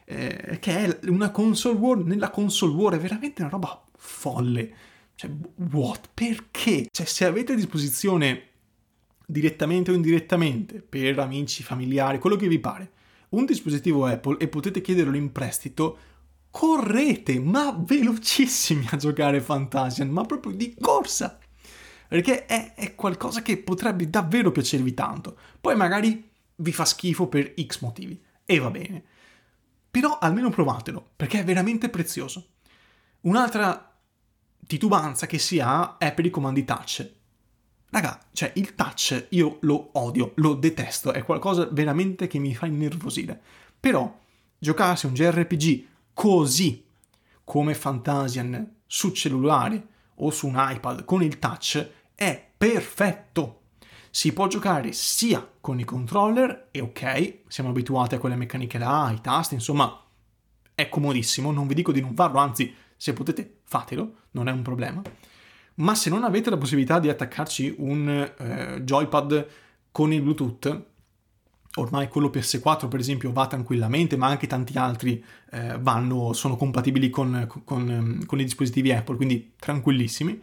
Eh, 0.04 0.58
che 0.61 0.76
è 0.76 0.99
una 1.08 1.30
console 1.30 1.78
war 1.78 1.99
nella 1.99 2.30
console 2.30 2.75
war, 2.75 2.94
è 2.94 2.99
veramente 2.99 3.42
una 3.42 3.50
roba 3.50 3.84
folle. 3.96 4.75
Cioè, 5.14 5.30
what? 5.70 6.08
Perché? 6.12 6.88
Cioè, 6.90 7.06
se 7.06 7.25
avete 7.25 7.52
a 7.52 7.56
disposizione 7.56 8.49
direttamente 9.26 9.90
o 9.90 9.94
indirettamente, 9.94 10.80
per 10.80 11.18
amici, 11.18 11.62
familiari, 11.62 12.18
quello 12.18 12.37
che 12.37 12.49
vi 12.49 12.58
pare, 12.58 12.90
un 13.30 13.44
dispositivo 13.44 14.04
Apple 14.04 14.38
e 14.38 14.49
potete 14.49 14.80
chiederlo 14.80 15.16
in 15.16 15.32
prestito, 15.32 15.99
correte, 16.50 17.40
ma 17.40 17.72
velocissimi 17.78 18.87
a 18.90 18.96
giocare 18.96 19.40
Fantasian, 19.40 20.11
ma 20.11 20.25
proprio 20.25 20.52
di 20.54 20.75
corsa 20.78 21.38
perché 22.12 22.45
è, 22.45 22.75
è 22.75 22.95
qualcosa 22.95 23.40
che 23.40 23.57
potrebbe 23.57 24.11
davvero 24.11 24.52
piacervi 24.52 24.92
tanto. 24.92 25.35
Poi 25.59 25.75
magari 25.75 26.31
vi 26.57 26.71
fa 26.71 26.85
schifo 26.85 27.26
per 27.26 27.54
X 27.59 27.81
motivi, 27.81 28.23
e 28.45 28.59
va 28.59 28.71
bene. 28.71 29.02
Però 29.90 30.19
almeno 30.19 30.50
provatelo, 30.50 31.12
perché 31.16 31.40
è 31.40 31.45
veramente 31.45 31.88
prezioso. 31.88 32.49
Un'altra 33.23 33.97
titubanza 34.66 35.25
che 35.25 35.38
si 35.38 35.59
ha 35.59 35.97
è 35.97 36.12
per 36.12 36.26
i 36.26 36.31
comandi 36.31 36.66
touch. 36.66 37.11
Raga, 37.88 38.21
cioè 38.35 38.52
il 38.57 38.75
touch 38.75 39.28
io 39.31 39.57
lo 39.62 39.88
odio, 39.92 40.33
lo 40.35 40.52
detesto, 40.52 41.14
è 41.14 41.23
qualcosa 41.23 41.66
veramente 41.73 42.26
che 42.26 42.38
mi 42.38 42.54
fa 42.54 42.66
innervosire. 42.66 43.40
Però 43.81 44.21
giocarsi 44.59 45.07
un 45.07 45.14
JRPG 45.14 45.87
così 46.12 46.85
come 47.42 47.73
Fantasian 47.73 48.81
su 48.87 49.12
cellulare 49.12 49.87
o 50.16 50.31
su 50.31 50.47
un 50.47 50.57
iPad 50.59 51.07
con 51.07 51.23
il 51.23 51.38
touch 51.38 52.00
è 52.23 52.50
perfetto. 52.57 53.61
Si 54.11 54.33
può 54.33 54.47
giocare 54.47 54.93
sia 54.93 55.49
con 55.61 55.81
i 55.81 55.85
controller, 55.85 56.69
e 56.71 56.81
ok, 56.81 57.38
siamo 57.49 57.71
abituati 57.71 58.14
a 58.14 58.19
quelle 58.19 58.37
meccaniche 58.37 58.79
là, 58.79 59.07
ai 59.07 59.21
tasti, 59.21 59.55
insomma, 59.55 60.00
è 60.75 60.88
comodissimo, 60.88 61.50
non 61.50 61.67
vi 61.67 61.75
dico 61.75 61.93
di 61.93 62.00
non 62.00 62.14
farlo, 62.14 62.38
anzi, 62.38 62.75
se 62.97 63.12
potete, 63.12 63.61
fatelo, 63.64 64.14
non 64.33 64.49
è 64.49 64.52
un 64.52 64.62
problema. 64.62 65.02
Ma 65.76 65.95
se 65.95 66.11
non 66.11 66.25
avete 66.25 66.50
la 66.50 66.59
possibilità 66.59 66.99
di 67.00 67.09
attaccarci 67.09 67.75
un 67.79 68.09
eh, 68.09 68.81
joypad 68.83 69.49
con 69.91 70.12
il 70.12 70.21
Bluetooth, 70.21 70.85
ormai 71.76 72.09
quello 72.09 72.29
PS4 72.29 72.88
per 72.88 73.00
esempio 73.00 73.33
va 73.33 73.47
tranquillamente, 73.47 74.17
ma 74.17 74.26
anche 74.26 74.47
tanti 74.47 74.76
altri 74.76 75.25
eh, 75.50 75.79
vanno, 75.81 76.35
sono 76.35 76.57
compatibili 76.57 77.09
con, 77.09 77.49
con, 77.64 78.23
con, 78.26 78.41
i 78.41 78.45
dispositivi 78.45 78.93
Apple, 78.93 79.17
quindi 79.17 79.55
tranquillissimi. 79.59 80.41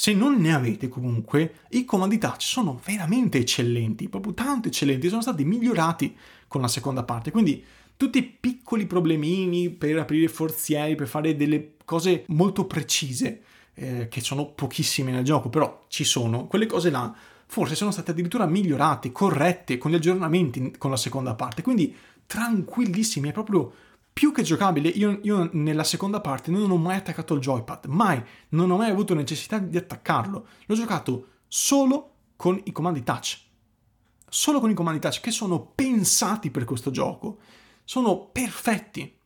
Se 0.00 0.12
non 0.12 0.36
ne 0.36 0.54
avete 0.54 0.86
comunque, 0.86 1.54
i 1.70 1.84
comandi 1.84 2.18
touch 2.18 2.42
sono 2.42 2.80
veramente 2.84 3.38
eccellenti, 3.38 4.08
proprio 4.08 4.32
tanto 4.32 4.68
eccellenti, 4.68 5.08
sono 5.08 5.22
stati 5.22 5.44
migliorati 5.44 6.16
con 6.46 6.60
la 6.60 6.68
seconda 6.68 7.02
parte, 7.02 7.32
quindi 7.32 7.64
tutti 7.96 8.18
i 8.18 8.22
piccoli 8.22 8.86
problemini 8.86 9.70
per 9.70 9.98
aprire 9.98 10.28
forzieri, 10.28 10.94
per 10.94 11.08
fare 11.08 11.34
delle 11.34 11.72
cose 11.84 12.22
molto 12.28 12.66
precise, 12.66 13.42
eh, 13.74 14.06
che 14.08 14.20
sono 14.20 14.46
pochissime 14.46 15.10
nel 15.10 15.24
gioco, 15.24 15.48
però 15.48 15.86
ci 15.88 16.04
sono, 16.04 16.46
quelle 16.46 16.66
cose 16.66 16.90
là 16.90 17.12
forse 17.46 17.74
sono 17.74 17.90
state 17.90 18.12
addirittura 18.12 18.46
migliorate, 18.46 19.10
corrette 19.10 19.78
con 19.78 19.90
gli 19.90 19.96
aggiornamenti 19.96 20.76
con 20.78 20.92
la 20.92 20.96
seconda 20.96 21.34
parte, 21.34 21.62
quindi 21.62 21.92
tranquillissimi, 22.24 23.30
è 23.30 23.32
proprio 23.32 23.72
più 24.18 24.32
che 24.32 24.42
giocabile, 24.42 24.88
io, 24.88 25.20
io, 25.22 25.48
nella 25.52 25.84
seconda 25.84 26.20
parte 26.20 26.50
non 26.50 26.68
ho 26.72 26.76
mai 26.76 26.96
attaccato 26.96 27.34
il 27.34 27.40
joypad, 27.40 27.84
mai, 27.84 28.20
non 28.48 28.68
ho 28.68 28.76
mai 28.76 28.90
avuto 28.90 29.14
necessità 29.14 29.60
di 29.60 29.76
attaccarlo. 29.76 30.46
L'ho 30.66 30.74
giocato 30.74 31.26
solo 31.46 32.14
con 32.34 32.60
i 32.64 32.72
comandi 32.72 33.04
touch. 33.04 33.40
Solo 34.28 34.58
con 34.58 34.70
i 34.70 34.74
comandi 34.74 34.98
touch 34.98 35.20
che 35.20 35.30
sono 35.30 35.64
pensati 35.64 36.50
per 36.50 36.64
questo 36.64 36.90
gioco. 36.90 37.38
Sono 37.84 38.26
perfetti. 38.26 39.16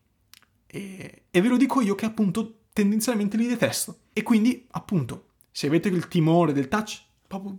E, 0.67 1.23
e 1.31 1.41
ve 1.41 1.49
lo 1.49 1.57
dico 1.57 1.81
io 1.81 1.95
che 1.95 2.05
appunto 2.05 2.65
tendenzialmente 2.75 3.39
li 3.39 3.47
detesto. 3.47 4.01
E 4.13 4.23
quindi, 4.23 4.67
appunto, 4.73 5.29
se 5.51 5.69
avete 5.69 5.89
il 5.89 6.07
timore 6.07 6.53
del 6.53 6.69
touch, 6.69 7.03
proprio 7.27 7.57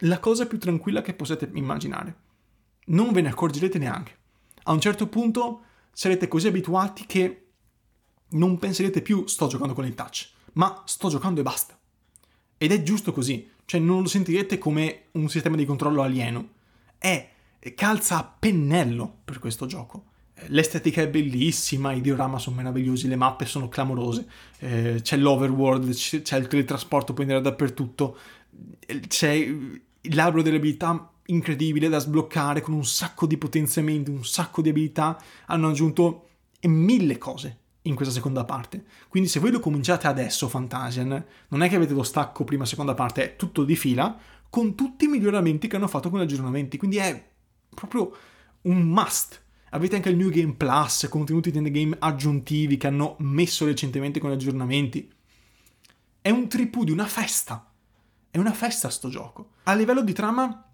la 0.00 0.20
cosa 0.20 0.44
più 0.44 0.58
tranquilla 0.58 1.00
che 1.00 1.14
possiate 1.14 1.48
immaginare. 1.54 2.16
Non 2.88 3.12
ve 3.12 3.22
ne 3.22 3.30
accorgerete 3.30 3.78
neanche. 3.78 4.18
A 4.64 4.72
un 4.72 4.80
certo 4.82 5.06
punto 5.06 5.62
sarete 5.96 6.28
così 6.28 6.48
abituati 6.48 7.06
che 7.06 7.46
non 8.32 8.58
penserete 8.58 9.00
più 9.00 9.26
sto 9.26 9.46
giocando 9.46 9.72
con 9.72 9.86
il 9.86 9.94
touch, 9.94 10.28
ma 10.52 10.82
sto 10.84 11.08
giocando 11.08 11.40
e 11.40 11.42
basta. 11.42 11.78
Ed 12.58 12.70
è 12.70 12.82
giusto 12.82 13.14
così, 13.14 13.50
cioè 13.64 13.80
non 13.80 14.02
lo 14.02 14.06
sentirete 14.06 14.58
come 14.58 15.04
un 15.12 15.30
sistema 15.30 15.56
di 15.56 15.64
controllo 15.64 16.02
alieno. 16.02 16.50
È 16.98 17.30
calza 17.74 18.18
a 18.18 18.36
pennello 18.38 19.20
per 19.24 19.38
questo 19.38 19.64
gioco. 19.64 20.04
L'estetica 20.48 21.00
è 21.00 21.08
bellissima, 21.08 21.92
i 21.92 22.02
diorama 22.02 22.38
sono 22.38 22.56
meravigliosi, 22.56 23.08
le 23.08 23.16
mappe 23.16 23.46
sono 23.46 23.70
clamorose, 23.70 24.28
eh, 24.58 24.98
c'è 25.00 25.16
l'overworld, 25.16 25.94
c'è 25.94 26.36
il 26.36 26.46
teletrasporto, 26.46 27.14
puoi 27.14 27.24
andare 27.24 27.42
dappertutto, 27.42 28.18
c'è 29.08 29.50
l'albero 30.10 30.42
delle 30.42 30.58
abilità 30.58 31.10
incredibile 31.26 31.88
da 31.88 31.98
sbloccare 31.98 32.60
con 32.60 32.74
un 32.74 32.84
sacco 32.84 33.26
di 33.26 33.36
potenziamenti, 33.36 34.10
un 34.10 34.24
sacco 34.24 34.62
di 34.62 34.68
abilità, 34.68 35.20
hanno 35.46 35.68
aggiunto 35.68 36.28
mille 36.62 37.18
cose 37.18 37.58
in 37.82 37.94
questa 37.94 38.12
seconda 38.12 38.44
parte. 38.44 38.84
Quindi 39.08 39.28
se 39.28 39.40
voi 39.40 39.50
lo 39.50 39.60
cominciate 39.60 40.06
adesso 40.06 40.48
Fantasian, 40.48 41.24
non 41.48 41.62
è 41.62 41.68
che 41.68 41.76
avete 41.76 41.94
lo 41.94 42.02
stacco 42.02 42.44
prima 42.44 42.64
seconda 42.64 42.94
parte, 42.94 43.22
è 43.24 43.36
tutto 43.36 43.64
di 43.64 43.76
fila 43.76 44.18
con 44.48 44.74
tutti 44.74 45.04
i 45.04 45.08
miglioramenti 45.08 45.68
che 45.68 45.76
hanno 45.76 45.88
fatto 45.88 46.10
con 46.10 46.20
gli 46.20 46.22
aggiornamenti, 46.22 46.76
quindi 46.76 46.96
è 46.96 47.30
proprio 47.74 48.14
un 48.62 48.82
must. 48.82 49.42
Avete 49.70 49.96
anche 49.96 50.08
il 50.08 50.16
New 50.16 50.30
Game 50.30 50.54
Plus, 50.54 51.06
contenuti 51.10 51.50
di 51.50 51.70
game 51.70 51.96
aggiuntivi 51.98 52.76
che 52.76 52.86
hanno 52.86 53.16
messo 53.18 53.64
recentemente 53.66 54.20
con 54.20 54.30
gli 54.30 54.34
aggiornamenti. 54.34 55.12
È 56.20 56.30
un 56.30 56.48
tripù 56.48 56.84
di 56.84 56.92
una 56.92 57.06
festa. 57.06 57.70
È 58.30 58.38
una 58.38 58.52
festa 58.52 58.88
sto 58.88 59.08
gioco. 59.08 59.50
A 59.64 59.74
livello 59.74 60.02
di 60.02 60.12
trama, 60.12 60.66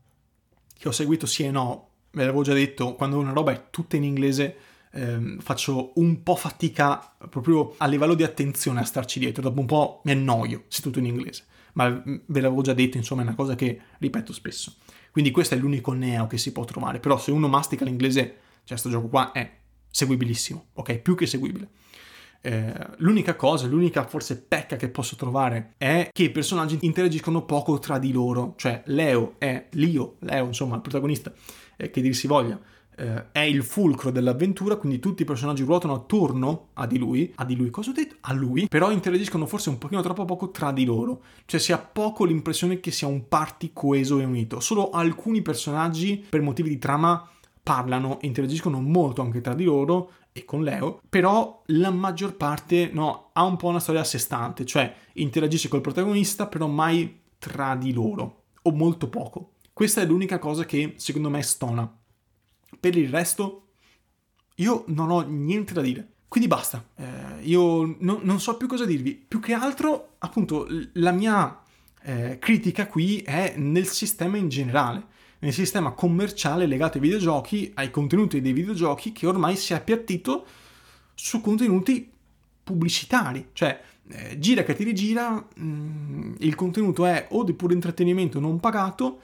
che 0.83 0.89
ho 0.89 0.91
seguito 0.93 1.27
sì 1.27 1.45
e 1.45 1.53
no, 1.53 1.91
ve 2.11 2.25
l'avevo 2.25 2.43
già 2.43 2.53
detto, 2.53 2.97
quando 2.97 3.17
una 3.17 3.31
roba 3.31 3.53
è 3.53 3.67
tutta 3.71 3.95
in 3.95 4.03
inglese 4.03 4.57
ehm, 4.91 5.39
faccio 5.39 5.93
un 5.95 6.25
po' 6.25 6.35
fatica 6.35 7.15
proprio 7.31 7.77
a 7.77 7.87
livello 7.87 8.15
di 8.15 8.25
attenzione 8.25 8.81
a 8.81 8.85
starci 8.85 9.21
dietro, 9.21 9.43
dopo 9.43 9.61
un 9.61 9.67
po' 9.67 10.01
mi 10.03 10.11
annoio 10.11 10.65
se 10.67 10.83
tutto 10.83 10.99
in 10.99 11.07
inglese, 11.07 11.45
ma 11.75 11.89
ve 11.89 12.41
l'avevo 12.41 12.62
già 12.62 12.73
detto, 12.73 12.97
insomma 12.97 13.23
è 13.23 13.27
una 13.27 13.37
cosa 13.37 13.55
che 13.55 13.81
ripeto 13.97 14.33
spesso. 14.33 14.75
Quindi 15.12 15.31
questo 15.31 15.55
è 15.55 15.59
l'unico 15.59 15.93
neo 15.93 16.27
che 16.27 16.37
si 16.37 16.51
può 16.51 16.65
trovare, 16.65 16.99
però 16.99 17.17
se 17.17 17.31
uno 17.31 17.47
mastica 17.47 17.85
l'inglese, 17.85 18.23
cioè 18.65 18.67
questo 18.67 18.91
gioco 18.91 19.07
qua 19.07 19.31
è 19.31 19.49
seguibilissimo, 19.89 20.71
ok? 20.73 20.99
Più 20.99 21.15
che 21.15 21.27
seguibile. 21.27 21.69
Eh, 22.45 22.75
l'unica 22.97 23.37
cosa, 23.37 23.69
l'unica 23.69 24.05
forse 24.05 24.37
pecca 24.43 24.75
che 24.75 24.89
posso 24.89 25.15
trovare 25.15 25.75
è 25.79 26.11
che 26.13 26.25
i 26.25 26.31
personaggi 26.31 26.77
interagiscono 26.81 27.45
poco 27.45 27.79
tra 27.79 27.99
di 27.99 28.11
loro, 28.11 28.55
cioè 28.57 28.83
Leo 28.87 29.35
è 29.39 29.69
Leo, 29.71 30.17
Leo 30.19 30.47
insomma 30.47 30.75
il 30.75 30.81
protagonista, 30.81 31.33
eh, 31.77 31.91
che 31.91 32.01
dir 32.01 32.17
si 32.17 32.27
voglia, 32.27 32.59
eh, 32.97 33.31
è 33.31 33.41
il 33.41 33.63
fulcro 33.63 34.11
dell'avventura, 34.11 34.75
quindi 34.75 34.99
tutti 34.99 35.23
i 35.23 35.25
personaggi 35.25 35.63
ruotano 35.63 35.95
attorno 35.95 36.71
a 36.75 36.87
di 36.87 36.99
lui, 36.99 37.33
a 37.37 37.45
di 37.45 37.55
lui 37.55 37.71
cosa 37.71 37.91
ho 37.91 37.93
detto? 37.93 38.17
A 38.23 38.33
lui, 38.33 38.67
però 38.69 38.91
interagiscono 38.91 39.47
forse 39.47 39.69
un 39.69 39.79
pochino 39.79 40.03
troppo 40.03 40.25
poco 40.25 40.51
tra 40.51 40.73
di 40.73 40.85
loro, 40.85 41.23
cioè 41.47 41.61
si 41.61 41.71
ha 41.71 41.79
poco 41.79 42.25
l'impressione 42.25 42.81
che 42.81 42.91
sia 42.91 43.07
un 43.07 43.29
party 43.29 43.71
coeso 43.73 44.19
e 44.19 44.25
unito, 44.25 44.59
solo 44.59 44.91
alcuni 44.91 45.43
personaggi 45.43 46.25
per 46.29 46.43
motivi 46.43 46.71
di 46.71 46.79
trama 46.79 47.25
parlano 47.63 48.19
e 48.21 48.27
interagiscono 48.27 48.81
molto 48.81 49.23
anche 49.23 49.41
tra 49.41 49.55
di 49.55 49.63
loro 49.63 50.11
e 50.33 50.45
con 50.45 50.62
Leo, 50.62 51.01
però 51.09 51.62
la 51.67 51.91
maggior 51.91 52.37
parte 52.37 52.91
no, 52.93 53.31
ha 53.33 53.45
un 53.45 53.57
po' 53.57 53.69
una 53.69 53.81
storia 53.81 54.01
a 54.01 54.05
sé 54.05 54.19
stante, 54.19 54.65
cioè 54.65 54.95
interagisce 55.15 55.69
col 55.69 55.83
protagonista, 55.83 56.47
però 56.47 56.67
mai 56.67 57.21
tra 57.39 57.77
di 57.77 57.93
loro, 57.93 58.45
o 58.62 58.71
molto 58.73 59.09
poco. 59.09 59.55
Questa 59.73 60.01
è 60.01 60.07
l'unica 60.07 60.39
cosa 60.39 60.65
che 60.65 60.95
secondo 60.97 61.29
me 61.29 61.43
stona. 61.43 61.91
Per 62.81 62.97
il 62.97 63.09
resto, 63.11 63.69
io 64.57 64.85
non 64.89 65.11
ho 65.11 65.21
niente 65.21 65.73
da 65.73 65.83
dire. 65.83 66.09
Quindi 66.29 66.49
basta, 66.49 66.83
eh, 66.97 67.43
io 67.43 67.97
no, 67.99 68.21
non 68.23 68.41
so 68.41 68.57
più 68.57 68.67
cosa 68.67 68.87
dirvi. 68.87 69.15
Più 69.15 69.39
che 69.39 69.53
altro, 69.53 70.15
appunto, 70.19 70.67
la 70.95 71.11
mia 71.11 71.62
eh, 72.03 72.39
critica 72.39 72.87
qui 72.87 73.19
è 73.19 73.54
nel 73.59 73.87
sistema 73.87 74.39
in 74.39 74.49
generale 74.49 75.11
nel 75.43 75.52
sistema 75.52 75.91
commerciale 75.93 76.67
legato 76.67 76.99
ai 76.99 77.02
videogiochi, 77.02 77.73
ai 77.75 77.91
contenuti 77.91 78.41
dei 78.41 78.52
videogiochi 78.52 79.13
che 79.13 79.26
ormai 79.26 79.57
si 79.57 79.73
è 79.73 79.76
appiattito 79.76 80.47
su 81.15 81.41
contenuti 81.41 82.11
pubblicitari, 82.63 83.49
cioè 83.52 83.81
eh, 84.09 84.39
gira 84.39 84.63
che 84.63 84.75
ti 84.75 84.85
rigira, 84.85 85.33
mh, 85.33 85.65
mm, 85.65 86.35
il 86.39 86.55
contenuto 86.55 87.07
è 87.07 87.26
o 87.31 87.43
di 87.43 87.55
puro 87.55 87.73
intrattenimento 87.73 88.39
non 88.39 88.61
pagato, 88.61 89.21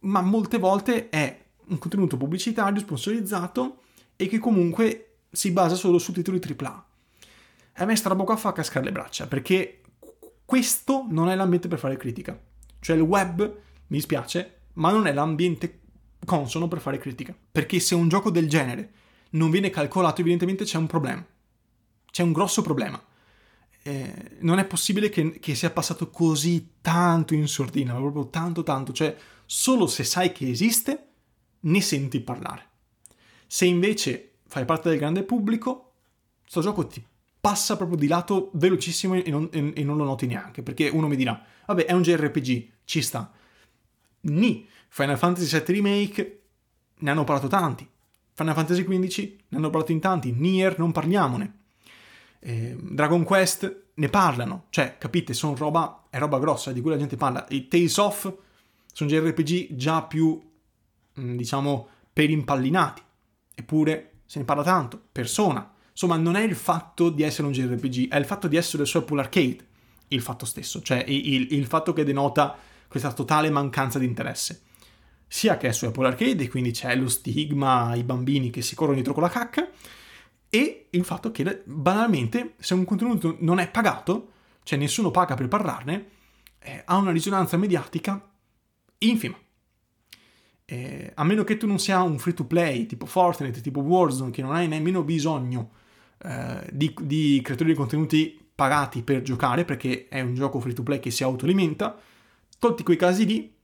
ma 0.00 0.20
molte 0.20 0.58
volte 0.58 1.08
è 1.08 1.44
un 1.68 1.78
contenuto 1.78 2.18
pubblicitario 2.18 2.80
sponsorizzato 2.80 3.80
e 4.16 4.26
che 4.28 4.38
comunque 4.38 5.16
si 5.30 5.50
basa 5.50 5.76
solo 5.76 5.98
su 5.98 6.12
titoli 6.12 6.40
AAA. 6.40 6.86
A 7.80 7.84
me 7.84 8.00
qua 8.02 8.36
fa 8.36 8.52
cascare 8.52 8.84
le 8.84 8.92
braccia, 8.92 9.26
perché 9.26 9.80
questo 10.44 11.06
non 11.08 11.30
è 11.30 11.34
l'ambiente 11.34 11.68
per 11.68 11.78
fare 11.78 11.96
critica. 11.96 12.38
Cioè 12.80 12.96
il 12.96 13.02
web, 13.02 13.40
mi 13.40 13.96
dispiace, 13.96 14.57
ma 14.78 14.90
non 14.90 15.06
è 15.06 15.12
l'ambiente 15.12 15.80
consono 16.24 16.68
per 16.68 16.80
fare 16.80 16.98
critica. 16.98 17.34
Perché 17.50 17.80
se 17.80 17.94
un 17.94 18.08
gioco 18.08 18.30
del 18.30 18.48
genere 18.48 18.92
non 19.30 19.50
viene 19.50 19.70
calcolato, 19.70 20.20
evidentemente 20.20 20.64
c'è 20.64 20.78
un 20.78 20.86
problema. 20.86 21.24
C'è 22.10 22.22
un 22.22 22.32
grosso 22.32 22.62
problema. 22.62 23.02
Eh, 23.82 24.36
non 24.40 24.58
è 24.58 24.66
possibile 24.66 25.08
che, 25.08 25.38
che, 25.38 25.54
sia 25.54 25.70
passato 25.70 26.10
così 26.10 26.74
tanto 26.80 27.34
in 27.34 27.46
sordina, 27.48 27.92
ma 27.92 28.00
proprio 28.00 28.28
tanto 28.28 28.62
tanto. 28.62 28.92
Cioè, 28.92 29.16
solo 29.46 29.86
se 29.86 30.04
sai 30.04 30.32
che 30.32 30.48
esiste, 30.48 31.06
ne 31.60 31.80
senti 31.80 32.20
parlare. 32.20 32.66
Se 33.46 33.64
invece 33.64 34.38
fai 34.46 34.64
parte 34.64 34.90
del 34.90 34.98
grande 34.98 35.22
pubblico, 35.22 35.92
questo 36.42 36.60
gioco 36.60 36.86
ti 36.86 37.02
passa 37.40 37.76
proprio 37.76 37.96
di 37.96 38.06
lato 38.06 38.50
velocissimo 38.54 39.14
e 39.14 39.30
non, 39.30 39.48
e, 39.52 39.72
e 39.74 39.84
non 39.84 39.96
lo 39.96 40.04
noti 40.04 40.26
neanche. 40.26 40.62
Perché 40.62 40.88
uno 40.88 41.08
mi 41.08 41.16
dirà, 41.16 41.42
vabbè, 41.66 41.86
è 41.86 41.92
un 41.92 42.02
JRPG, 42.02 42.68
ci 42.84 43.02
sta 43.02 43.32
Ni. 44.22 44.66
Final 44.88 45.18
Fantasy 45.18 45.50
VII 45.50 45.74
Remake 45.74 46.42
ne 46.98 47.10
hanno 47.10 47.24
parlato 47.24 47.48
tanti. 47.48 47.88
Final 48.32 48.54
Fantasy 48.54 48.84
XV 48.84 49.36
ne 49.48 49.56
hanno 49.56 49.70
parlato 49.70 49.92
in 49.92 50.00
tanti. 50.00 50.32
Nier 50.32 50.78
non 50.78 50.92
parliamone. 50.92 51.56
Eh, 52.40 52.76
Dragon 52.80 53.24
Quest 53.24 53.84
ne 53.94 54.08
parlano. 54.08 54.66
Cioè, 54.70 54.96
capite, 54.98 55.34
sono 55.34 55.54
roba, 55.56 56.06
è 56.10 56.18
roba 56.18 56.38
grossa 56.38 56.72
di 56.72 56.80
cui 56.80 56.90
la 56.90 56.96
gente 56.96 57.16
parla. 57.16 57.44
I 57.50 57.68
Tales 57.68 57.96
of 57.96 58.34
sono 58.92 59.10
JRPG 59.10 59.74
già 59.74 60.02
più, 60.02 60.40
mm, 61.20 61.36
diciamo, 61.36 61.88
per 62.12 62.30
impallinati. 62.30 63.02
Eppure 63.54 64.20
se 64.24 64.38
ne 64.38 64.44
parla 64.44 64.62
tanto. 64.62 65.00
Persona. 65.10 65.74
Insomma, 65.90 66.16
non 66.16 66.36
è 66.36 66.42
il 66.42 66.54
fatto 66.54 67.10
di 67.10 67.22
essere 67.22 67.48
un 67.48 67.52
JRPG, 67.52 68.08
è 68.08 68.16
il 68.16 68.24
fatto 68.24 68.46
di 68.46 68.56
essere 68.56 68.84
su 68.84 68.98
Apple 68.98 69.20
Arcade 69.20 69.66
il 70.08 70.22
fatto 70.22 70.46
stesso. 70.46 70.80
Cioè, 70.80 71.04
il, 71.06 71.32
il, 71.34 71.52
il 71.54 71.66
fatto 71.66 71.92
che 71.92 72.04
denota 72.04 72.56
questa 72.88 73.12
totale 73.12 73.50
mancanza 73.50 73.98
di 73.98 74.06
interesse. 74.06 74.62
Sia 75.26 75.56
che 75.58 75.68
è 75.68 75.72
su 75.72 75.84
Apple 75.84 76.06
Arcade, 76.06 76.48
quindi 76.48 76.70
c'è 76.70 76.96
lo 76.96 77.08
stigma, 77.08 77.94
i 77.94 78.02
bambini 78.02 78.50
che 78.50 78.62
si 78.62 78.74
corrono 78.74 78.94
dietro 78.94 79.12
con 79.12 79.22
la 79.22 79.28
cacca, 79.28 79.68
e 80.50 80.86
il 80.90 81.04
fatto 81.04 81.30
che 81.30 81.62
banalmente 81.64 82.54
se 82.58 82.72
un 82.74 82.84
contenuto 82.84 83.36
non 83.40 83.58
è 83.58 83.70
pagato, 83.70 84.32
cioè 84.62 84.78
nessuno 84.78 85.10
paga 85.10 85.34
per 85.34 85.48
parlarne, 85.48 86.08
eh, 86.58 86.82
ha 86.84 86.96
una 86.96 87.10
risonanza 87.10 87.56
mediatica 87.56 88.26
infima. 88.98 89.36
Eh, 90.64 91.12
a 91.14 91.24
meno 91.24 91.44
che 91.44 91.56
tu 91.56 91.66
non 91.66 91.78
sia 91.78 92.02
un 92.02 92.18
free 92.18 92.34
to 92.34 92.44
play 92.44 92.86
tipo 92.86 93.06
Fortnite, 93.06 93.60
tipo 93.60 93.80
Warzone, 93.80 94.30
che 94.30 94.42
non 94.42 94.54
hai 94.54 94.68
nemmeno 94.68 95.02
bisogno 95.02 95.70
eh, 96.18 96.66
di, 96.72 96.94
di 97.00 97.40
creatori 97.42 97.70
di 97.70 97.76
contenuti 97.76 98.50
pagati 98.54 99.02
per 99.02 99.22
giocare, 99.22 99.64
perché 99.64 100.08
è 100.08 100.20
un 100.20 100.34
gioco 100.34 100.60
free 100.60 100.74
to 100.74 100.82
play 100.82 100.98
che 101.00 101.10
si 101.10 101.22
autoalimenta, 101.22 101.98
tolti 102.58 102.82
quei 102.82 102.96
casi 102.96 103.26
lì, 103.26 103.54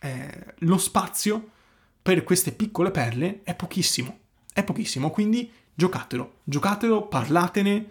eh, 0.00 0.54
lo 0.58 0.78
spazio 0.78 1.50
per 2.02 2.24
queste 2.24 2.52
piccole 2.52 2.90
perle 2.90 3.42
è 3.44 3.54
pochissimo. 3.54 4.18
È 4.52 4.62
pochissimo, 4.64 5.10
quindi 5.10 5.50
giocatelo, 5.74 6.40
giocatelo, 6.44 7.06
parlatene, 7.06 7.86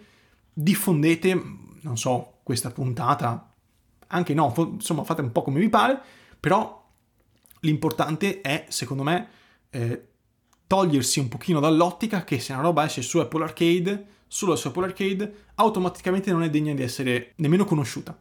diffondete, 0.52 1.42
non 1.80 1.96
so, 1.96 2.38
questa 2.42 2.70
puntata, 2.70 3.52
anche 4.08 4.34
no, 4.34 4.52
insomma 4.74 5.04
fate 5.04 5.22
un 5.22 5.32
po' 5.32 5.42
come 5.42 5.58
vi 5.58 5.68
pare, 5.68 6.00
però 6.38 6.88
l'importante 7.60 8.40
è, 8.40 8.66
secondo 8.68 9.02
me, 9.02 9.28
eh, 9.70 10.06
togliersi 10.66 11.18
un 11.18 11.28
pochino 11.28 11.60
dall'ottica 11.60 12.24
che 12.24 12.38
se 12.38 12.52
una 12.52 12.62
roba 12.62 12.84
esce 12.84 13.02
su 13.02 13.18
Apple 13.18 13.44
Arcade, 13.44 14.06
solo 14.26 14.56
su 14.56 14.68
Apple 14.68 14.86
Arcade, 14.86 15.44
automaticamente 15.56 16.30
non 16.30 16.42
è 16.42 16.50
degna 16.50 16.74
di 16.74 16.82
essere 16.82 17.32
nemmeno 17.36 17.64
conosciuta. 17.64 18.18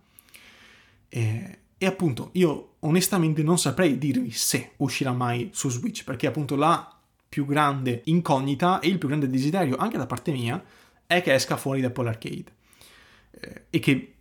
Eh, 1.09 1.59
e 1.83 1.87
appunto 1.87 2.29
io 2.33 2.73
onestamente 2.81 3.41
non 3.41 3.57
saprei 3.57 3.97
dirvi 3.97 4.29
se 4.29 4.73
uscirà 4.77 5.13
mai 5.13 5.49
su 5.51 5.67
Switch, 5.67 6.03
perché 6.03 6.27
appunto 6.27 6.55
la 6.55 6.95
più 7.27 7.47
grande 7.47 8.03
incognita 8.05 8.79
e 8.81 8.87
il 8.87 8.99
più 8.99 9.07
grande 9.07 9.27
desiderio, 9.27 9.77
anche 9.77 9.97
da 9.97 10.05
parte 10.05 10.31
mia, 10.31 10.63
è 11.07 11.23
che 11.23 11.33
esca 11.33 11.57
fuori 11.57 11.81
da 11.81 11.87
Apple 11.87 12.07
Arcade. 12.07 12.45
Eh, 13.31 13.63
e 13.71 13.79
che 13.79 14.13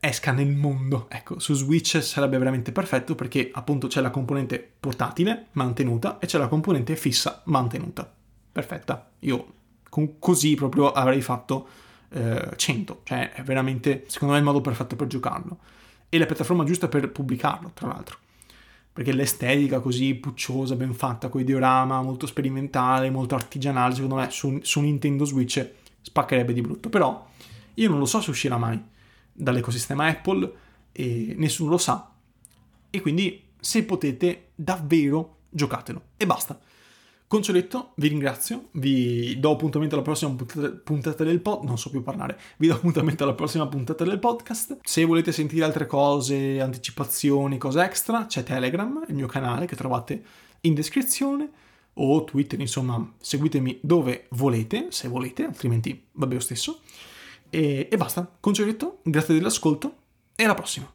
esca 0.00 0.32
nel 0.32 0.52
mondo. 0.52 1.06
Ecco, 1.10 1.38
su 1.38 1.52
Switch 1.52 2.02
sarebbe 2.02 2.38
veramente 2.38 2.72
perfetto 2.72 3.14
perché 3.14 3.50
appunto 3.52 3.88
c'è 3.88 4.00
la 4.00 4.08
componente 4.08 4.72
portatile 4.80 5.48
mantenuta 5.52 6.18
e 6.18 6.24
c'è 6.24 6.38
la 6.38 6.48
componente 6.48 6.96
fissa 6.96 7.42
mantenuta. 7.44 8.10
Perfetta. 8.52 9.10
Io 9.18 9.52
con, 9.90 10.18
così 10.18 10.54
proprio 10.54 10.92
avrei 10.92 11.20
fatto 11.20 11.68
eh, 12.08 12.52
100, 12.56 13.00
cioè 13.04 13.32
è 13.32 13.42
veramente, 13.42 14.04
secondo 14.06 14.32
me, 14.32 14.40
il 14.40 14.46
modo 14.46 14.62
perfetto 14.62 14.96
per 14.96 15.08
giocarlo. 15.08 15.58
E 16.14 16.18
la 16.18 16.26
piattaforma 16.26 16.64
giusta 16.64 16.88
per 16.88 17.10
pubblicarlo, 17.10 17.70
tra 17.72 17.86
l'altro. 17.86 18.18
Perché 18.92 19.12
l'estetica 19.12 19.80
così 19.80 20.14
pucciosa, 20.14 20.76
ben 20.76 20.92
fatta, 20.92 21.30
con 21.30 21.40
i 21.40 21.44
diorama, 21.44 22.02
molto 22.02 22.26
sperimentale, 22.26 23.08
molto 23.08 23.34
artigianale, 23.34 23.94
secondo 23.94 24.16
me 24.16 24.28
su, 24.28 24.58
su 24.60 24.80
Nintendo 24.80 25.24
Switch 25.24 25.70
spaccherebbe 26.02 26.52
di 26.52 26.60
brutto. 26.60 26.90
Però 26.90 27.26
io 27.72 27.88
non 27.88 27.98
lo 27.98 28.04
so 28.04 28.20
se 28.20 28.28
uscirà 28.28 28.58
mai 28.58 28.78
dall'ecosistema 29.32 30.06
Apple 30.06 30.52
e 30.92 31.32
nessuno 31.38 31.70
lo 31.70 31.78
sa. 31.78 32.12
E 32.90 33.00
quindi 33.00 33.42
se 33.58 33.82
potete 33.84 34.48
davvero 34.54 35.38
giocatelo 35.48 36.02
e 36.18 36.26
basta. 36.26 36.60
Con 37.32 37.40
ciò 37.40 37.54
detto, 37.54 37.92
vi 37.94 38.08
ringrazio, 38.08 38.68
vi 38.72 39.40
do 39.40 39.52
appuntamento 39.52 39.94
alla 39.94 40.04
prossima 40.04 40.36
puntata 40.84 41.24
del 41.24 41.40
podcast, 41.40 41.66
non 41.66 41.78
so 41.78 41.88
più 41.88 42.02
parlare, 42.02 42.38
vi 42.58 42.66
do 42.66 42.74
appuntamento 42.74 43.24
alla 43.24 43.32
prossima 43.32 43.66
puntata 43.66 44.04
del 44.04 44.18
podcast. 44.18 44.80
Se 44.82 45.02
volete 45.06 45.32
sentire 45.32 45.64
altre 45.64 45.86
cose, 45.86 46.60
anticipazioni, 46.60 47.56
cose 47.56 47.80
extra, 47.80 48.26
c'è 48.26 48.42
Telegram, 48.42 49.02
il 49.08 49.14
mio 49.14 49.28
canale 49.28 49.64
che 49.64 49.76
trovate 49.76 50.22
in 50.60 50.74
descrizione, 50.74 51.48
o 51.94 52.22
Twitter, 52.24 52.60
insomma, 52.60 53.14
seguitemi 53.18 53.78
dove 53.80 54.26
volete, 54.32 54.88
se 54.90 55.08
volete, 55.08 55.44
altrimenti 55.44 56.08
va 56.12 56.26
bene 56.26 56.40
lo 56.40 56.44
stesso. 56.44 56.80
E, 57.48 57.88
e 57.90 57.96
basta, 57.96 58.30
detto, 58.66 58.98
grazie 59.04 59.32
dell'ascolto 59.32 59.94
e 60.36 60.44
alla 60.44 60.52
prossima. 60.52 60.86